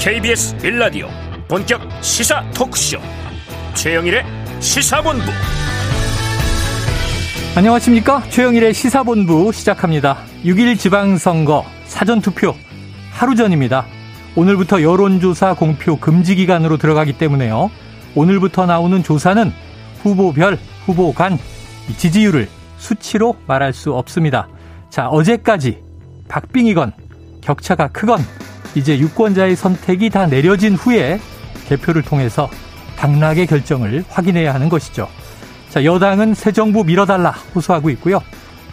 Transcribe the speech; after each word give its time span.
KBS 0.00 0.56
빌라디오 0.56 1.08
본격 1.46 1.82
시사 2.02 2.42
토크쇼 2.54 2.96
최영일의 3.74 4.24
시사본부. 4.58 5.26
안녕하십니까? 7.54 8.22
최영일의 8.30 8.72
시사본부 8.72 9.52
시작합니다. 9.52 10.16
6일 10.42 10.78
지방선거 10.78 11.66
사전투표 11.84 12.54
하루 13.10 13.34
전입니다. 13.34 13.84
오늘부터 14.36 14.80
여론조사 14.80 15.52
공표 15.52 15.98
금지 15.98 16.34
기간으로 16.34 16.78
들어가기 16.78 17.18
때문에요. 17.18 17.70
오늘부터 18.14 18.64
나오는 18.64 19.02
조사는 19.02 19.52
후보별 20.02 20.58
후보 20.86 21.12
간 21.12 21.38
지지율을 21.98 22.48
수치로 22.78 23.36
말할 23.46 23.74
수 23.74 23.92
없습니다. 23.92 24.48
자 24.88 25.08
어제까지 25.08 25.82
박빙이건 26.28 26.94
격차가 27.42 27.88
크건 27.88 28.20
이제 28.74 28.98
유권자의 28.98 29.56
선택이 29.56 30.10
다 30.10 30.26
내려진 30.26 30.74
후에 30.74 31.20
개표를 31.68 32.02
통해서 32.02 32.48
당락의 32.96 33.46
결정을 33.46 34.04
확인해야 34.08 34.54
하는 34.54 34.68
것이죠. 34.68 35.08
자, 35.70 35.84
여당은 35.84 36.34
새 36.34 36.52
정부 36.52 36.84
밀어달라 36.84 37.30
호소하고 37.54 37.90
있고요. 37.90 38.20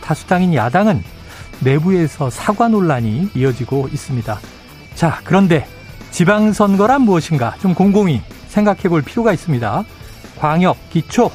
다수당인 0.01 0.53
야당은 0.53 1.03
내부에서 1.59 2.29
사과 2.29 2.67
논란이 2.67 3.29
이어지고 3.35 3.89
있습니다. 3.91 4.39
자, 4.95 5.21
그런데 5.23 5.67
지방선거란 6.11 7.01
무엇인가 7.01 7.55
좀 7.61 7.73
곰곰이 7.73 8.21
생각해 8.49 8.83
볼 8.89 9.01
필요가 9.01 9.33
있습니다. 9.33 9.83
광역, 10.39 10.77
기초, 10.89 11.31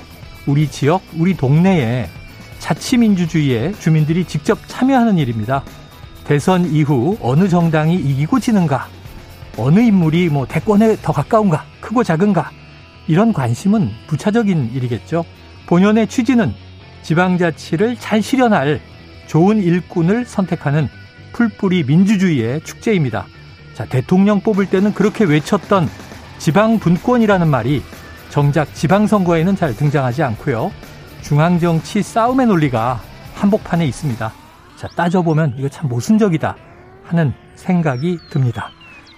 우리 0.46 0.68
지역, 0.68 1.02
우리 1.16 1.36
동네에 1.36 2.08
자치민주주의에 2.58 3.74
주민들이 3.78 4.24
직접 4.24 4.58
참여하는 4.66 5.19
일입니다. 5.19 5.62
대선 6.25 6.67
이후 6.67 7.17
어느 7.20 7.48
정당이 7.48 7.97
이기고 7.97 8.41
지는가, 8.41 8.89
어느 9.56 9.81
인물이 9.81 10.28
뭐 10.28 10.47
대권에 10.47 10.97
더 11.03 11.12
가까운가, 11.12 11.65
크고 11.81 12.05
작은가, 12.05 12.51
이런 13.06 13.33
관심은 13.33 13.91
부차적인 14.06 14.70
일이겠죠. 14.75 15.25
본연의 15.67 16.06
취지는 16.06 16.55
지방자치를 17.03 17.97
잘 17.97 18.23
실현할 18.23 18.81
좋은 19.27 19.62
일꾼을 19.62 20.25
선택하는 20.25 20.89
풀뿌리 21.33 21.84
민주주의의 21.84 22.62
축제입니다. 22.62 23.27
자, 23.75 23.84
대통령 23.87 24.41
뽑을 24.41 24.67
때는 24.67 24.95
그렇게 24.95 25.25
외쳤던 25.25 25.89
지방 26.39 26.78
분권이라는 26.78 27.48
말이 27.48 27.83
정작 28.31 28.75
지방선거에는 28.75 29.56
잘 29.56 29.75
등장하지 29.75 30.23
않고요. 30.23 30.73
중앙정치 31.23 32.03
싸움의 32.03 32.47
논리가 32.47 33.00
한복판에 33.34 33.87
있습니다. 33.87 34.41
자, 34.83 34.88
따져보면 34.97 35.55
이거 35.58 35.69
참 35.69 35.88
모순적이다 35.88 36.56
하는 37.05 37.33
생각이 37.55 38.19
듭니다. 38.30 38.70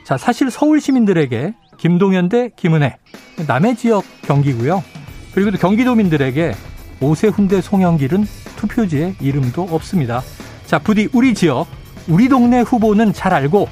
자, 0.04 0.18
사실 0.18 0.50
서울 0.50 0.78
시민들에게 0.78 1.54
김동연 1.78 2.28
대 2.28 2.50
김은혜, 2.54 2.98
남해 3.46 3.74
지역 3.74 4.04
경기고요. 4.20 4.84
그리고 5.32 5.50
또 5.50 5.56
경기도민들에게 5.56 6.52
오세훈 7.00 7.48
대 7.48 7.62
송영길은 7.62 8.26
투표지에 8.56 9.14
이름도 9.22 9.62
없습니다. 9.70 10.20
자, 10.66 10.78
부디 10.78 11.08
우리 11.14 11.32
지역, 11.32 11.66
우리 12.08 12.28
동네 12.28 12.60
후보는 12.60 13.14
잘 13.14 13.32
알고 13.32 13.66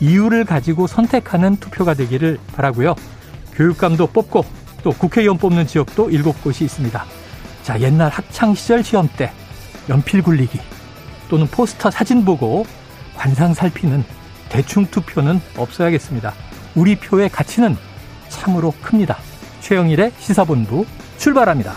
이유를 0.00 0.46
가지고 0.46 0.86
선택하는 0.86 1.56
투표가 1.56 1.92
되기를 1.92 2.38
바라고요. 2.56 2.94
교육감도 3.52 4.06
뽑고 4.06 4.46
또 4.82 4.92
국회의원 4.92 5.36
뽑는 5.36 5.66
지역도 5.66 6.08
일곱 6.08 6.42
곳이 6.42 6.64
있습니다. 6.64 7.04
자, 7.62 7.80
옛날 7.82 8.08
학창 8.08 8.54
시절 8.54 8.82
시험 8.82 9.10
때 9.14 9.30
연필 9.90 10.22
굴리기 10.22 10.58
또는 11.28 11.46
포스터 11.46 11.90
사진 11.90 12.24
보고 12.24 12.66
관상 13.16 13.54
살피는 13.54 14.04
대충 14.48 14.86
투표는 14.86 15.40
없어야겠습니다. 15.56 16.32
우리 16.74 16.96
표의 16.96 17.28
가치는 17.28 17.76
참으로 18.28 18.72
큽니다. 18.82 19.16
최영일의 19.60 20.12
시사본부 20.18 20.84
출발합니다. 21.18 21.74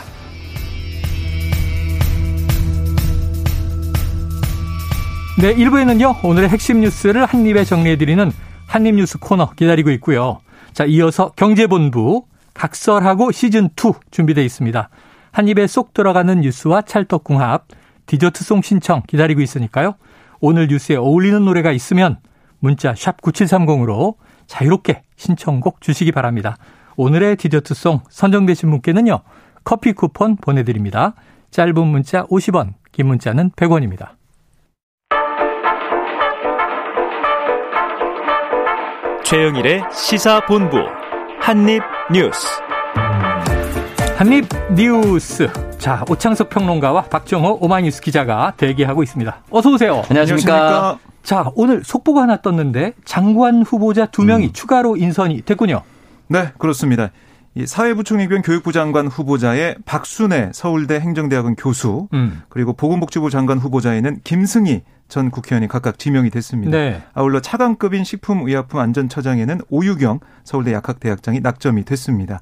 네, 5.39 5.53
1부에는요, 5.53 6.25
오늘의 6.25 6.49
핵심 6.49 6.81
뉴스를 6.81 7.25
한입에 7.25 7.63
정리해드리는 7.63 8.31
한입뉴스 8.65 9.19
코너 9.19 9.51
기다리고 9.51 9.91
있고요. 9.91 10.39
자, 10.73 10.83
이어서 10.85 11.31
경제본부 11.35 12.25
각설하고 12.55 13.29
시즌2 13.29 13.95
준비되어 14.09 14.43
있습니다. 14.43 14.89
한입에 15.31 15.67
쏙 15.67 15.93
들어가는 15.93 16.41
뉴스와 16.41 16.81
찰떡궁합, 16.81 17.65
디저트송 18.07 18.61
신청 18.63 19.03
기다리고 19.07 19.41
있으니까요. 19.41 19.95
오늘 20.39 20.67
뉴스에 20.67 20.95
어울리는 20.95 21.43
노래가 21.45 21.71
있으면 21.71 22.17
문자 22.59 22.95
샵 22.95 23.21
9730으로 23.21 24.15
자유롭게 24.47 25.03
신청곡 25.15 25.81
주시기 25.81 26.11
바랍니다. 26.11 26.57
오늘의 26.95 27.35
디저트송 27.35 28.01
선정되신 28.09 28.71
분께는요. 28.71 29.19
커피 29.63 29.93
쿠폰 29.93 30.37
보내드립니다. 30.37 31.13
짧은 31.51 31.85
문자 31.85 32.23
50원, 32.25 32.73
긴 32.91 33.07
문자는 33.07 33.51
100원입니다. 33.51 34.11
최영일의 39.23 39.83
시사본부 39.91 40.77
한입뉴스 41.41 42.66
한입 44.17 44.47
뉴스. 44.73 45.47
자, 45.77 46.03
오창석 46.09 46.49
평론가와 46.49 47.03
박정호 47.03 47.59
오마이뉴스 47.61 48.01
기자가 48.01 48.51
대기하고 48.57 49.03
있습니다. 49.03 49.43
어서 49.51 49.69
오세요. 49.69 50.01
안녕하십니까. 50.09 50.97
자, 51.21 51.51
오늘 51.53 51.83
속보가 51.83 52.23
하나 52.23 52.41
떴는데 52.41 52.93
장관 53.05 53.61
후보자 53.61 54.07
두 54.07 54.23
명이 54.23 54.47
음. 54.47 54.53
추가로 54.53 54.97
인선이 54.97 55.43
됐군요. 55.43 55.83
네, 56.29 56.49
그렇습니다. 56.57 57.11
사회부총리 57.63 58.27
겸 58.27 58.41
교육부 58.41 58.71
장관 58.71 59.05
후보자의 59.05 59.75
박순애 59.85 60.49
서울대 60.51 60.99
행정대학원 60.99 61.55
교수 61.55 62.07
음. 62.13 62.41
그리고 62.49 62.73
보건복지부 62.73 63.29
장관 63.29 63.59
후보자에는 63.59 64.21
김승희 64.23 64.81
전 65.09 65.29
국회의원이 65.29 65.67
각각 65.67 65.99
지명이 65.99 66.31
됐습니다. 66.31 66.75
네. 66.75 67.03
아울러 67.13 67.39
차관급인 67.39 68.03
식품의약품안전처장에는 68.03 69.61
오유경 69.69 70.21
서울대 70.43 70.73
약학대학장이 70.73 71.41
낙점이 71.41 71.85
됐습니다. 71.85 72.41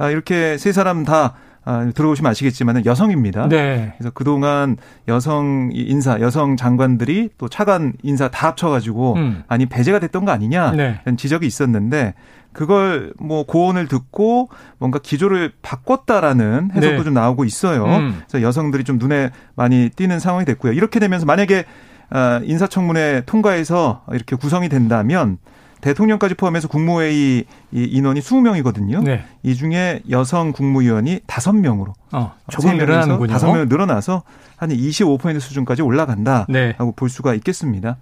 아, 0.00 0.10
이렇게 0.10 0.56
세 0.56 0.72
사람 0.72 1.04
다 1.04 1.34
아, 1.62 1.90
들어오시면 1.94 2.30
아시겠지만 2.30 2.86
여성입니다. 2.86 3.48
네. 3.48 3.92
그래서 3.98 4.10
그동안 4.14 4.78
여성 5.08 5.70
인사, 5.74 6.18
여성 6.20 6.56
장관들이 6.56 7.28
또 7.36 7.48
차관 7.48 7.92
인사 8.02 8.28
다 8.28 8.48
합쳐가지고 8.48 9.14
음. 9.16 9.42
아니 9.46 9.66
배제가 9.66 9.98
됐던 9.98 10.24
거 10.24 10.32
아니냐 10.32 10.72
네. 10.72 11.00
이런 11.04 11.18
지적이 11.18 11.46
있었는데 11.46 12.14
그걸 12.52 13.12
뭐 13.20 13.44
고언을 13.44 13.88
듣고 13.88 14.48
뭔가 14.78 14.98
기조를 14.98 15.52
바꿨다라는 15.60 16.70
해석도 16.74 16.96
네. 16.96 17.04
좀 17.04 17.14
나오고 17.14 17.44
있어요. 17.44 17.84
음. 17.84 18.22
그래서 18.26 18.42
여성들이 18.44 18.84
좀 18.84 18.96
눈에 18.96 19.30
많이 19.54 19.90
띄는 19.90 20.18
상황이 20.18 20.46
됐고요. 20.46 20.72
이렇게 20.72 20.98
되면서 20.98 21.26
만약에 21.26 21.66
아, 22.08 22.40
인사청문회 22.42 23.24
통과해서 23.26 24.02
이렇게 24.12 24.34
구성이 24.34 24.70
된다면 24.70 25.36
대통령까지 25.80 26.34
포함해서 26.34 26.68
국무회의 26.68 27.44
인원이 27.72 28.20
20명이거든요. 28.20 29.02
네. 29.02 29.24
이 29.42 29.54
중에 29.54 30.02
여성 30.10 30.52
국무위원이 30.52 31.20
5명으로 31.26 31.92
어, 32.12 32.34
조금 32.48 32.76
늘어나는군요. 32.76 33.34
5명 33.34 33.68
늘어나서 33.68 34.22
한 34.56 34.70
25% 34.70 35.40
수준까지 35.40 35.82
올라간다라고 35.82 36.52
네. 36.52 36.74
볼 36.96 37.08
수가 37.08 37.34
있겠습니다. 37.34 37.96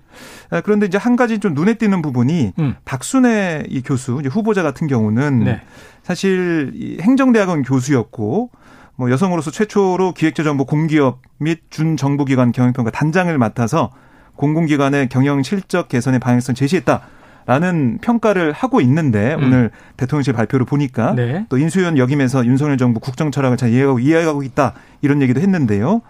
아, 0.50 0.60
그런데 0.60 0.86
이제 0.86 0.98
한 0.98 1.14
가지 1.16 1.38
좀 1.38 1.54
눈에 1.54 1.74
띄는 1.74 2.02
부분이 2.02 2.52
음. 2.58 2.74
박순애 2.84 3.64
이 3.68 3.82
교수 3.82 4.18
이제 4.20 4.28
후보자 4.28 4.62
같은 4.62 4.86
경우는 4.86 5.44
네. 5.44 5.60
사실 6.02 6.72
이 6.74 6.98
행정대학원 7.00 7.62
교수였고 7.62 8.50
뭐 8.96 9.10
여성으로서 9.12 9.52
최초로 9.52 10.14
기획재정부 10.14 10.66
공기업 10.66 11.22
및 11.38 11.60
준정부기관 11.70 12.50
경영평가 12.50 12.90
단장을 12.90 13.36
맡아서 13.38 13.90
공공기관의 14.34 15.08
경영 15.08 15.42
실적 15.42 15.88
개선의 15.88 16.18
방향성 16.18 16.56
제시했다. 16.56 17.02
라는 17.48 17.96
평가를 18.02 18.52
하고 18.52 18.82
있는데 18.82 19.34
음. 19.36 19.44
오늘 19.44 19.70
대통령실 19.96 20.34
발표를 20.34 20.66
보니까 20.66 21.14
네. 21.14 21.46
또 21.48 21.56
인수위원 21.56 21.96
역임에서 21.96 22.44
윤석열 22.44 22.76
정부 22.76 23.00
국정 23.00 23.30
철학을 23.30 23.56
잘 23.56 23.70
이해하고 23.70 24.00
이해하고 24.00 24.42
있다 24.42 24.74
이런 25.00 25.22
얘기도 25.22 25.40
했는데요. 25.40 26.02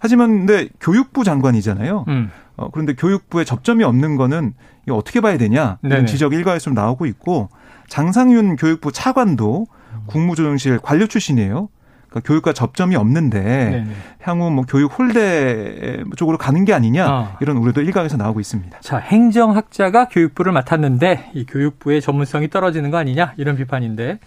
하지만 0.00 0.44
근데 0.44 0.68
교육부 0.80 1.24
장관이잖아요. 1.24 2.04
음. 2.08 2.30
어, 2.56 2.68
그런데 2.70 2.94
교육부에 2.94 3.44
접점이 3.44 3.84
없는 3.84 4.16
거는 4.16 4.52
이거 4.86 4.94
어떻게 4.94 5.22
봐야 5.22 5.38
되냐 5.38 5.78
이런 5.82 6.04
지적 6.04 6.34
일각에서 6.34 6.64
좀 6.64 6.74
나오고 6.74 7.06
있고 7.06 7.48
장상윤 7.88 8.56
교육부 8.56 8.92
차관도 8.92 9.68
국무조정실 10.08 10.78
관료 10.80 11.06
출신이에요. 11.06 11.70
그러니까 12.12 12.20
교육과 12.26 12.52
접점이 12.52 12.94
없는데 12.94 13.40
네네. 13.40 13.86
향후 14.20 14.50
뭐 14.50 14.64
교육 14.68 14.98
홀대 14.98 16.04
쪽으로 16.16 16.36
가는 16.36 16.64
게 16.64 16.74
아니냐 16.74 17.10
어. 17.10 17.36
이런 17.40 17.56
우려도 17.56 17.80
일각에서 17.80 18.18
나오고 18.18 18.38
있습니다. 18.40 18.78
자, 18.80 18.98
행정학자가 18.98 20.08
교육부를 20.08 20.52
맡았는데 20.52 21.30
이 21.34 21.46
교육부의 21.46 22.02
전문성이 22.02 22.48
떨어지는 22.50 22.90
거 22.90 22.98
아니냐 22.98 23.32
이런 23.38 23.56
비판인데 23.56 24.18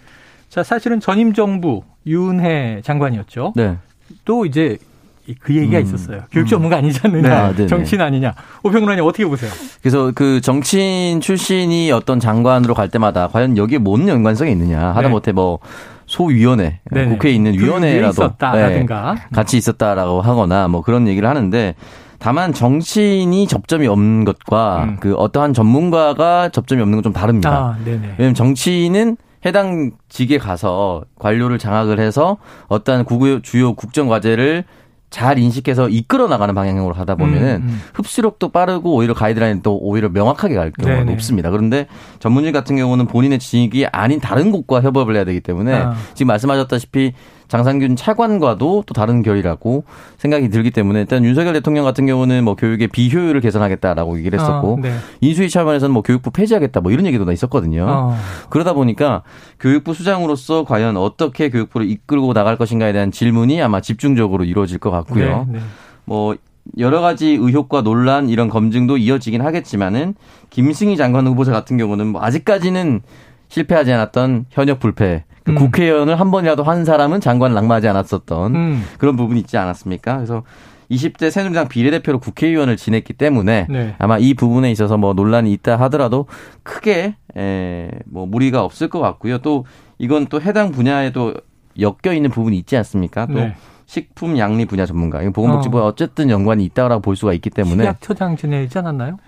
자, 0.48 0.62
사실은 0.62 1.00
전임 1.00 1.32
정부 1.32 1.82
윤해 2.06 2.82
장관이었죠. 2.82 3.52
네. 3.56 3.76
또 4.24 4.46
이제 4.46 4.78
그 5.40 5.54
얘기가 5.54 5.78
음. 5.78 5.82
있었어요. 5.82 6.22
교육 6.30 6.46
전문가 6.46 6.76
아니지 6.76 7.00
않느냐, 7.02 7.52
네. 7.52 7.64
아, 7.64 7.66
정치인 7.66 8.00
아니냐. 8.00 8.34
오평론님 8.62 9.04
어떻게 9.04 9.24
보세요? 9.24 9.50
그래서 9.80 10.12
그 10.14 10.40
정치인 10.40 11.20
출신이 11.20 11.90
어떤 11.90 12.20
장관으로 12.20 12.74
갈 12.74 12.88
때마다 12.88 13.26
과연 13.28 13.56
여기에 13.56 13.78
뭔 13.78 14.08
연관성이 14.08 14.52
있느냐. 14.52 14.92
하다못해 14.92 15.32
네. 15.32 15.34
뭐 15.34 15.58
소위원회, 16.16 16.80
네네. 16.90 17.08
국회에 17.10 17.32
있는 17.32 17.52
위원회라도 17.52 18.08
있었다라든가 18.24 19.14
네, 19.14 19.20
같이 19.34 19.58
있었다라고 19.58 20.22
하거나 20.22 20.66
뭐 20.66 20.80
그런 20.80 21.06
얘기를 21.08 21.28
하는데 21.28 21.74
다만 22.18 22.54
정치인이 22.54 23.46
접점이 23.46 23.86
없는 23.86 24.24
것과 24.24 24.84
음. 24.84 24.96
그 24.98 25.14
어떠한 25.14 25.52
전문가가 25.52 26.48
접점이 26.48 26.80
없는 26.80 26.96
건 26.98 27.02
좀 27.02 27.12
다릅니다. 27.12 27.50
아, 27.50 27.76
왜냐하면 27.84 28.32
정치인은 28.34 29.18
해당 29.44 29.90
직에 30.08 30.38
가서 30.38 31.04
관료를 31.18 31.58
장악을 31.58 32.00
해서 32.00 32.38
어떠한 32.68 33.04
주요 33.42 33.74
국정 33.74 34.08
과제를 34.08 34.64
잘 35.10 35.38
인식해서 35.38 35.88
이끌어 35.88 36.26
나가는 36.26 36.54
방향으로 36.54 36.94
하다 36.94 37.14
보면은 37.14 37.62
음, 37.62 37.68
음. 37.68 37.80
흡수력도 37.94 38.48
빠르고 38.50 38.94
오히려 38.94 39.14
가이드라인도 39.14 39.62
또 39.62 39.78
오히려 39.78 40.08
명확하게 40.08 40.54
갈 40.54 40.70
경우가 40.72 41.04
네네. 41.04 41.12
높습니다. 41.12 41.50
그런데 41.50 41.86
전문직 42.18 42.52
같은 42.52 42.76
경우는 42.76 43.06
본인의 43.06 43.38
직이 43.38 43.86
아닌 43.86 44.20
다른 44.20 44.52
곳과 44.52 44.82
협업을 44.82 45.16
해야 45.16 45.24
되기 45.24 45.40
때문에 45.40 45.72
아. 45.74 45.94
지금 46.14 46.28
말씀하셨다시피 46.28 47.14
장상균 47.48 47.96
차관과도 47.96 48.84
또 48.86 48.94
다른 48.94 49.22
결이라고 49.22 49.84
생각이 50.18 50.48
들기 50.50 50.70
때문에 50.70 51.00
일단 51.00 51.24
윤석열 51.24 51.52
대통령 51.52 51.84
같은 51.84 52.06
경우는 52.06 52.44
뭐 52.44 52.56
교육의 52.56 52.88
비효율을 52.88 53.40
개선하겠다라고 53.40 54.18
얘기를 54.18 54.38
했었고 54.38 54.74
어, 54.74 54.78
네. 54.80 54.92
인수위 55.20 55.48
차원에서는 55.50 55.92
뭐 55.92 56.02
교육부 56.02 56.30
폐지하겠다 56.30 56.80
뭐 56.80 56.92
이런 56.92 57.06
얘기도 57.06 57.24
다 57.24 57.32
있었거든요. 57.32 57.86
어. 57.88 58.16
그러다 58.50 58.72
보니까 58.72 59.22
교육부 59.60 59.94
수장으로서 59.94 60.64
과연 60.64 60.96
어떻게 60.96 61.50
교육부를 61.50 61.88
이끌고 61.88 62.32
나갈 62.32 62.56
것인가에 62.56 62.92
대한 62.92 63.10
질문이 63.10 63.62
아마 63.62 63.80
집중적으로 63.80 64.44
이루어질 64.44 64.78
것 64.78 64.90
같고요. 64.90 65.46
네, 65.50 65.58
네. 65.58 65.64
뭐 66.04 66.36
여러 66.78 67.00
가지 67.00 67.28
의혹과 67.28 67.82
논란 67.82 68.28
이런 68.28 68.48
검증도 68.48 68.96
이어지긴 68.96 69.40
하겠지만은 69.40 70.14
김승희 70.50 70.96
장관 70.96 71.26
후보자 71.26 71.52
같은 71.52 71.76
경우는 71.76 72.08
뭐 72.08 72.22
아직까지는 72.22 73.02
실패하지 73.48 73.92
않았던 73.92 74.46
현역 74.50 74.80
불패 74.80 75.24
그 75.28 75.35
음. 75.48 75.54
국회의원을 75.54 76.18
한 76.18 76.30
번이라도 76.30 76.62
한 76.62 76.84
사람은 76.84 77.20
장관을 77.20 77.54
낙마하지 77.54 77.88
않았었던 77.88 78.54
음. 78.54 78.84
그런 78.98 79.16
부분이 79.16 79.40
있지 79.40 79.56
않았습니까? 79.56 80.16
그래서 80.16 80.42
20대 80.90 81.30
새누리당 81.30 81.68
비례대표로 81.68 82.20
국회의원을 82.20 82.76
지냈기 82.76 83.12
때문에 83.14 83.66
네. 83.68 83.94
아마 83.98 84.18
이 84.18 84.34
부분에 84.34 84.70
있어서 84.70 84.96
뭐 84.96 85.14
논란이 85.14 85.52
있다 85.52 85.76
하더라도 85.76 86.26
크게 86.62 87.16
에, 87.36 87.90
뭐 88.06 88.26
무리가 88.26 88.62
없을 88.62 88.88
것 88.88 89.00
같고요. 89.00 89.38
또 89.38 89.64
이건 89.98 90.26
또 90.26 90.40
해당 90.40 90.70
분야에도 90.70 91.34
엮여 91.78 92.14
있는 92.14 92.30
부분이 92.30 92.56
있지 92.58 92.76
않습니까? 92.76 93.26
또 93.26 93.34
네. 93.34 93.54
식품 93.86 94.38
양리 94.38 94.64
분야 94.64 94.86
전문가. 94.86 95.20
보건복지부와 95.30 95.84
어. 95.84 95.86
어쨌든 95.86 96.30
연관이 96.30 96.64
있다라고 96.64 97.02
볼 97.02 97.16
수가 97.16 97.32
있기 97.34 97.50
때문에 97.50 97.84
식약처장 97.84 98.36
지내지 98.36 98.78
않았나요? 98.78 99.18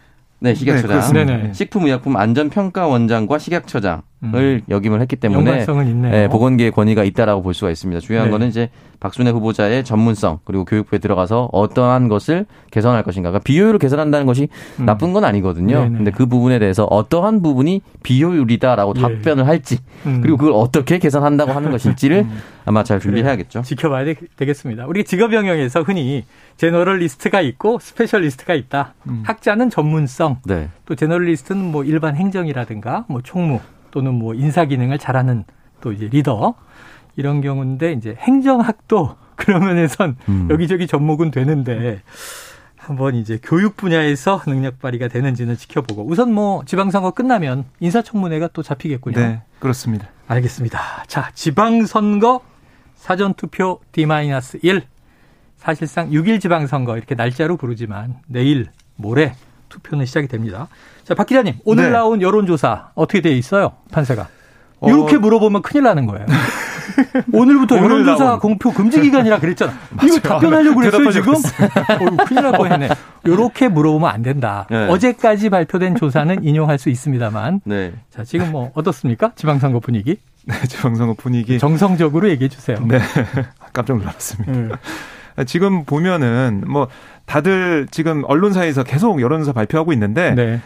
네, 0.41 0.55
식약처장. 0.55 1.13
네, 1.27 1.53
식품의약품 1.53 2.17
안전평가원장과 2.17 3.39
식약처장. 3.39 4.03
을 4.25 4.63
음. 4.65 4.69
역임을 4.69 5.01
했기 5.01 5.15
때문에 5.15 5.65
예, 6.13 6.29
보건계의 6.29 6.73
권위가 6.73 7.05
있다라고 7.05 7.41
볼 7.41 7.55
수가 7.55 7.71
있습니다. 7.71 8.01
중요한 8.01 8.27
네. 8.27 8.33
거는 8.33 8.49
이제 8.49 8.69
박순애 8.99 9.31
후보자의 9.31 9.85
전문성 9.85 10.41
그리고 10.45 10.65
교육부에 10.65 10.99
들어가서 10.99 11.51
어떠한 11.53 12.09
것을 12.09 12.45
개선할 12.73 13.05
것인가. 13.05 13.31
그러니까 13.31 13.45
비효율을 13.45 13.79
개선한다는 13.79 14.27
것이 14.27 14.49
음. 14.81 14.87
나쁜 14.87 15.13
건 15.13 15.25
아니거든요. 15.25 15.83
네네. 15.83 15.97
근데 15.99 16.11
그 16.11 16.27
부분에 16.27 16.59
대해서 16.59 16.83
어떠한 16.83 17.43
부분이 17.43 17.81
비효율이다라고 18.03 18.95
예. 18.97 19.01
답변을 19.01 19.47
할지 19.47 19.79
음. 20.07 20.21
그리고 20.21 20.37
그걸 20.37 20.53
어떻게 20.53 20.99
개선한다고 20.99 21.53
하는 21.53 21.71
것일지를 21.71 22.23
음. 22.23 22.39
아마 22.65 22.83
잘 22.83 22.99
준비해야겠죠. 22.99 23.63
지켜봐야 23.63 24.05
되, 24.05 24.17
겠습니다 24.37 24.87
우리 24.87 25.05
직업 25.05 25.33
영역에서 25.33 25.83
흔히 25.83 26.25
generalist가 26.57 27.41
있고 27.41 27.79
specialist가 27.79 28.55
있다. 28.55 28.95
음. 29.09 29.23
학자는 29.25 29.71
전문성, 29.71 30.39
네. 30.45 30.71
또 30.87 30.97
generalist는 30.97 31.71
뭐 31.71 31.85
일반 31.85 32.17
행정이라든가 32.17 33.05
뭐 33.09 33.21
총무 33.23 33.61
또는 33.91 34.15
뭐 34.15 34.35
인사 34.35 34.65
기능을 34.65 34.99
잘하는 34.99 35.45
또 35.81 35.93
이제 35.93 36.09
리더 36.09 36.55
이런 37.17 37.41
경우인데 37.41 37.93
이제 37.93 38.17
행정학도 38.19 39.17
그런 39.37 39.65
면에선 39.65 40.17
음. 40.29 40.49
여기저기 40.51 40.87
접목은 40.87 41.31
되는데 41.31 42.03
한번 42.77 43.15
이제 43.15 43.39
교육 43.43 43.77
분야에서 43.77 44.41
능력 44.47 44.81
발휘가 44.81 45.09
되는지는 45.09 45.57
지켜보고 45.57 46.07
우선 46.07 46.33
뭐 46.33 46.65
지방선거 46.65 47.11
끝나면 47.11 47.65
인사청문회가 47.81 48.49
또 48.53 48.63
잡히겠군요. 48.63 49.19
네, 49.19 49.43
그렇습니다. 49.59 50.09
알겠습니다. 50.27 51.05
자, 51.07 51.31
지방선거 51.35 52.41
사전투표 52.97 53.81
D-1 53.93 54.83
사실상 55.57 56.11
6일 56.11 56.41
지방선거 56.41 56.97
이렇게 56.97 57.15
날짜로 57.15 57.57
부르지만 57.57 58.17
내일 58.27 58.71
모레 58.97 59.35
투표는 59.69 60.07
시작이 60.07 60.29
됩니다. 60.29 60.69
자, 61.09 61.15
박 61.15 61.27
기자님, 61.27 61.55
오늘 61.65 61.85
네. 61.85 61.91
나온 61.91 62.21
여론조사 62.21 62.91
어떻게 62.95 63.23
돼 63.23 63.31
있어요? 63.31 63.73
판세가. 63.91 64.29
어... 64.81 64.91
이렇게 64.91 65.17
물어보면 65.17 65.63
큰일 65.63 65.85
나는 65.85 66.05
거예요. 66.05 66.27
오늘부터 67.33 67.79
여론조사 67.79 68.25
나온... 68.25 68.39
공표 68.41 68.71
금지 68.71 69.01
기간이라 69.01 69.39
그랬잖아. 69.39 69.73
이거 70.05 70.19
답변하려고 70.19 70.79
그랬어요, 70.79 71.11
지금? 71.11 71.33
어, 71.33 72.25
큰일 72.27 72.43
날 72.43 72.53
뻔했네. 72.53 72.91
이렇게 73.25 73.69
물어보면 73.69 74.11
안 74.11 74.21
된다. 74.21 74.67
네. 74.69 74.87
어제까지 74.87 75.49
발표된 75.49 75.97
조사는 75.97 76.45
인용할 76.45 76.79
수 76.79 76.91
있습니다만. 76.91 77.63
네. 77.65 77.95
자, 78.11 78.23
지금 78.23 78.53
뭐 78.53 78.71
어떻습니까? 78.75 79.33
지방선거 79.35 79.81
분위기? 79.81 80.19
네, 80.45 80.55
지방선거 80.69 81.15
분위기. 81.15 81.59
정성적으로 81.59 82.29
얘기해 82.29 82.51
주세요. 82.51 82.77
네. 82.87 82.99
깜짝 83.73 83.97
놀랐습니다. 83.97 84.53
음. 84.53 84.73
지금 85.47 85.85
보면은 85.85 86.65
뭐 86.67 86.89
다들 87.27 87.87
지금 87.91 88.25
언론사에서 88.27 88.83
계속 88.83 89.21
여론조사 89.21 89.53
발표하고 89.53 89.93
있는데 89.93 90.35
네. 90.35 90.61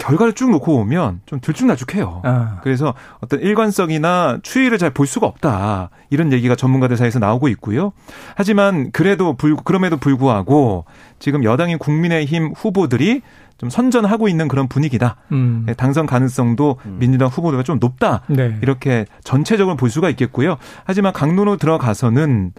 결과를 0.00 0.32
쭉 0.32 0.50
놓고 0.50 0.76
보면 0.78 1.20
좀 1.26 1.40
들쭉날쭉해요. 1.40 2.22
아. 2.24 2.58
그래서 2.62 2.94
어떤 3.20 3.40
일관성이나 3.40 4.38
추이를 4.42 4.78
잘 4.78 4.90
볼 4.90 5.06
수가 5.06 5.26
없다. 5.28 5.90
이런 6.10 6.32
얘기가 6.32 6.56
전문가들 6.56 6.96
사이에서 6.96 7.20
나오고 7.20 7.46
있고요. 7.48 7.92
하지만 8.34 8.90
그래도 8.90 9.34
불 9.34 9.54
그럼에도 9.56 9.96
불구하고 9.98 10.84
지금 11.20 11.44
여당인 11.44 11.78
국민의힘 11.78 12.54
후보들이 12.56 13.22
좀 13.60 13.68
선전하고 13.68 14.26
있는 14.26 14.48
그런 14.48 14.68
분위기다. 14.68 15.16
음. 15.32 15.66
예, 15.68 15.74
당선 15.74 16.06
가능성도 16.06 16.78
음. 16.86 16.96
민주당 16.98 17.28
후보들과 17.28 17.62
좀 17.62 17.78
높다. 17.78 18.22
네. 18.26 18.56
이렇게 18.62 19.04
전체적으로 19.22 19.76
볼 19.76 19.90
수가 19.90 20.08
있겠고요. 20.08 20.56
하지만 20.84 21.12
강론으로 21.12 21.58
들어가서는 21.58 22.52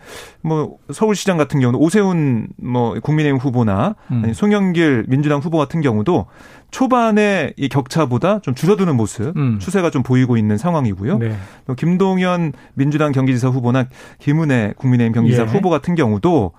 뭐 0.43 0.75
서울시장 0.93 1.37
같은 1.37 1.59
경우는 1.59 1.79
오세훈 1.79 2.49
뭐 2.61 2.93
국민의힘 2.99 3.39
후보나 3.39 3.95
음. 4.11 4.21
아니 4.23 4.35
송영길 4.35 5.05
민주당 5.07 5.39
후보 5.39 5.57
같은 5.57 5.81
경우도 5.81 6.27
초반에 6.69 7.53
이 7.57 7.67
격차보다 7.67 8.39
좀 8.39 8.53
줄어드는 8.53 8.95
모습 8.95 9.35
음. 9.35 9.57
추세가 9.57 9.89
좀 9.89 10.03
보이고 10.03 10.37
있는 10.37 10.57
상황이고요. 10.57 11.17
네. 11.17 11.35
또 11.65 11.73
김동연 11.73 12.53
민주당 12.75 13.11
경기지사 13.11 13.49
후보나 13.49 13.87
김은혜 14.19 14.73
국민의힘 14.77 15.13
경기지사 15.13 15.43
예. 15.43 15.47
후보 15.47 15.71
같은 15.71 15.95
경우도 15.95 16.51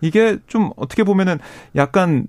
이게 0.00 0.36
좀 0.48 0.70
어떻게 0.76 1.04
보면은 1.04 1.38
약간 1.76 2.26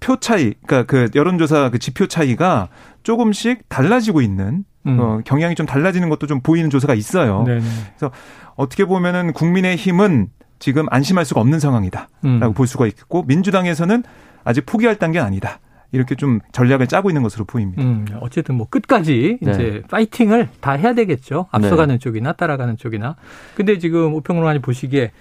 표 0.00 0.16
차이, 0.16 0.54
그러니까 0.66 0.84
그 0.84 1.10
여론조사 1.14 1.70
그 1.70 1.78
지표 1.78 2.06
차이가 2.06 2.68
조금씩 3.02 3.68
달라지고 3.68 4.20
있는 4.20 4.64
음. 4.86 4.98
어, 5.00 5.20
경향이 5.24 5.54
좀 5.54 5.66
달라지는 5.66 6.08
것도 6.08 6.26
좀 6.26 6.40
보이는 6.40 6.70
조사가 6.70 6.94
있어요. 6.94 7.44
네네. 7.44 7.60
그래서 7.60 8.12
어떻게 8.54 8.84
보면은 8.84 9.32
국민의 9.32 9.76
힘은 9.76 10.28
지금 10.58 10.86
안심할 10.90 11.24
수가 11.24 11.40
없는 11.40 11.60
상황이다라고 11.60 12.08
음. 12.24 12.54
볼 12.54 12.66
수가 12.66 12.86
있고 12.86 13.22
민주당에서는 13.24 14.02
아직 14.44 14.66
포기할 14.66 14.96
단계 14.96 15.18
아니다. 15.18 15.60
이렇게 15.92 16.14
좀 16.14 16.40
전략을 16.52 16.86
짜고 16.86 17.08
있는 17.08 17.22
것으로 17.22 17.44
보입니다. 17.44 17.82
음, 17.82 18.04
어쨌든 18.20 18.56
뭐 18.56 18.66
끝까지 18.68 19.38
네. 19.40 19.50
이제 19.50 19.82
파이팅을 19.88 20.48
다 20.60 20.72
해야 20.72 20.94
되겠죠. 20.94 21.46
앞서가는 21.50 21.94
네. 21.94 21.98
쪽이나 21.98 22.32
따라가는 22.32 22.76
쪽이나. 22.76 23.16
근데 23.54 23.78
지금 23.78 24.12
오평론가님 24.14 24.60
보시기에 24.60 25.12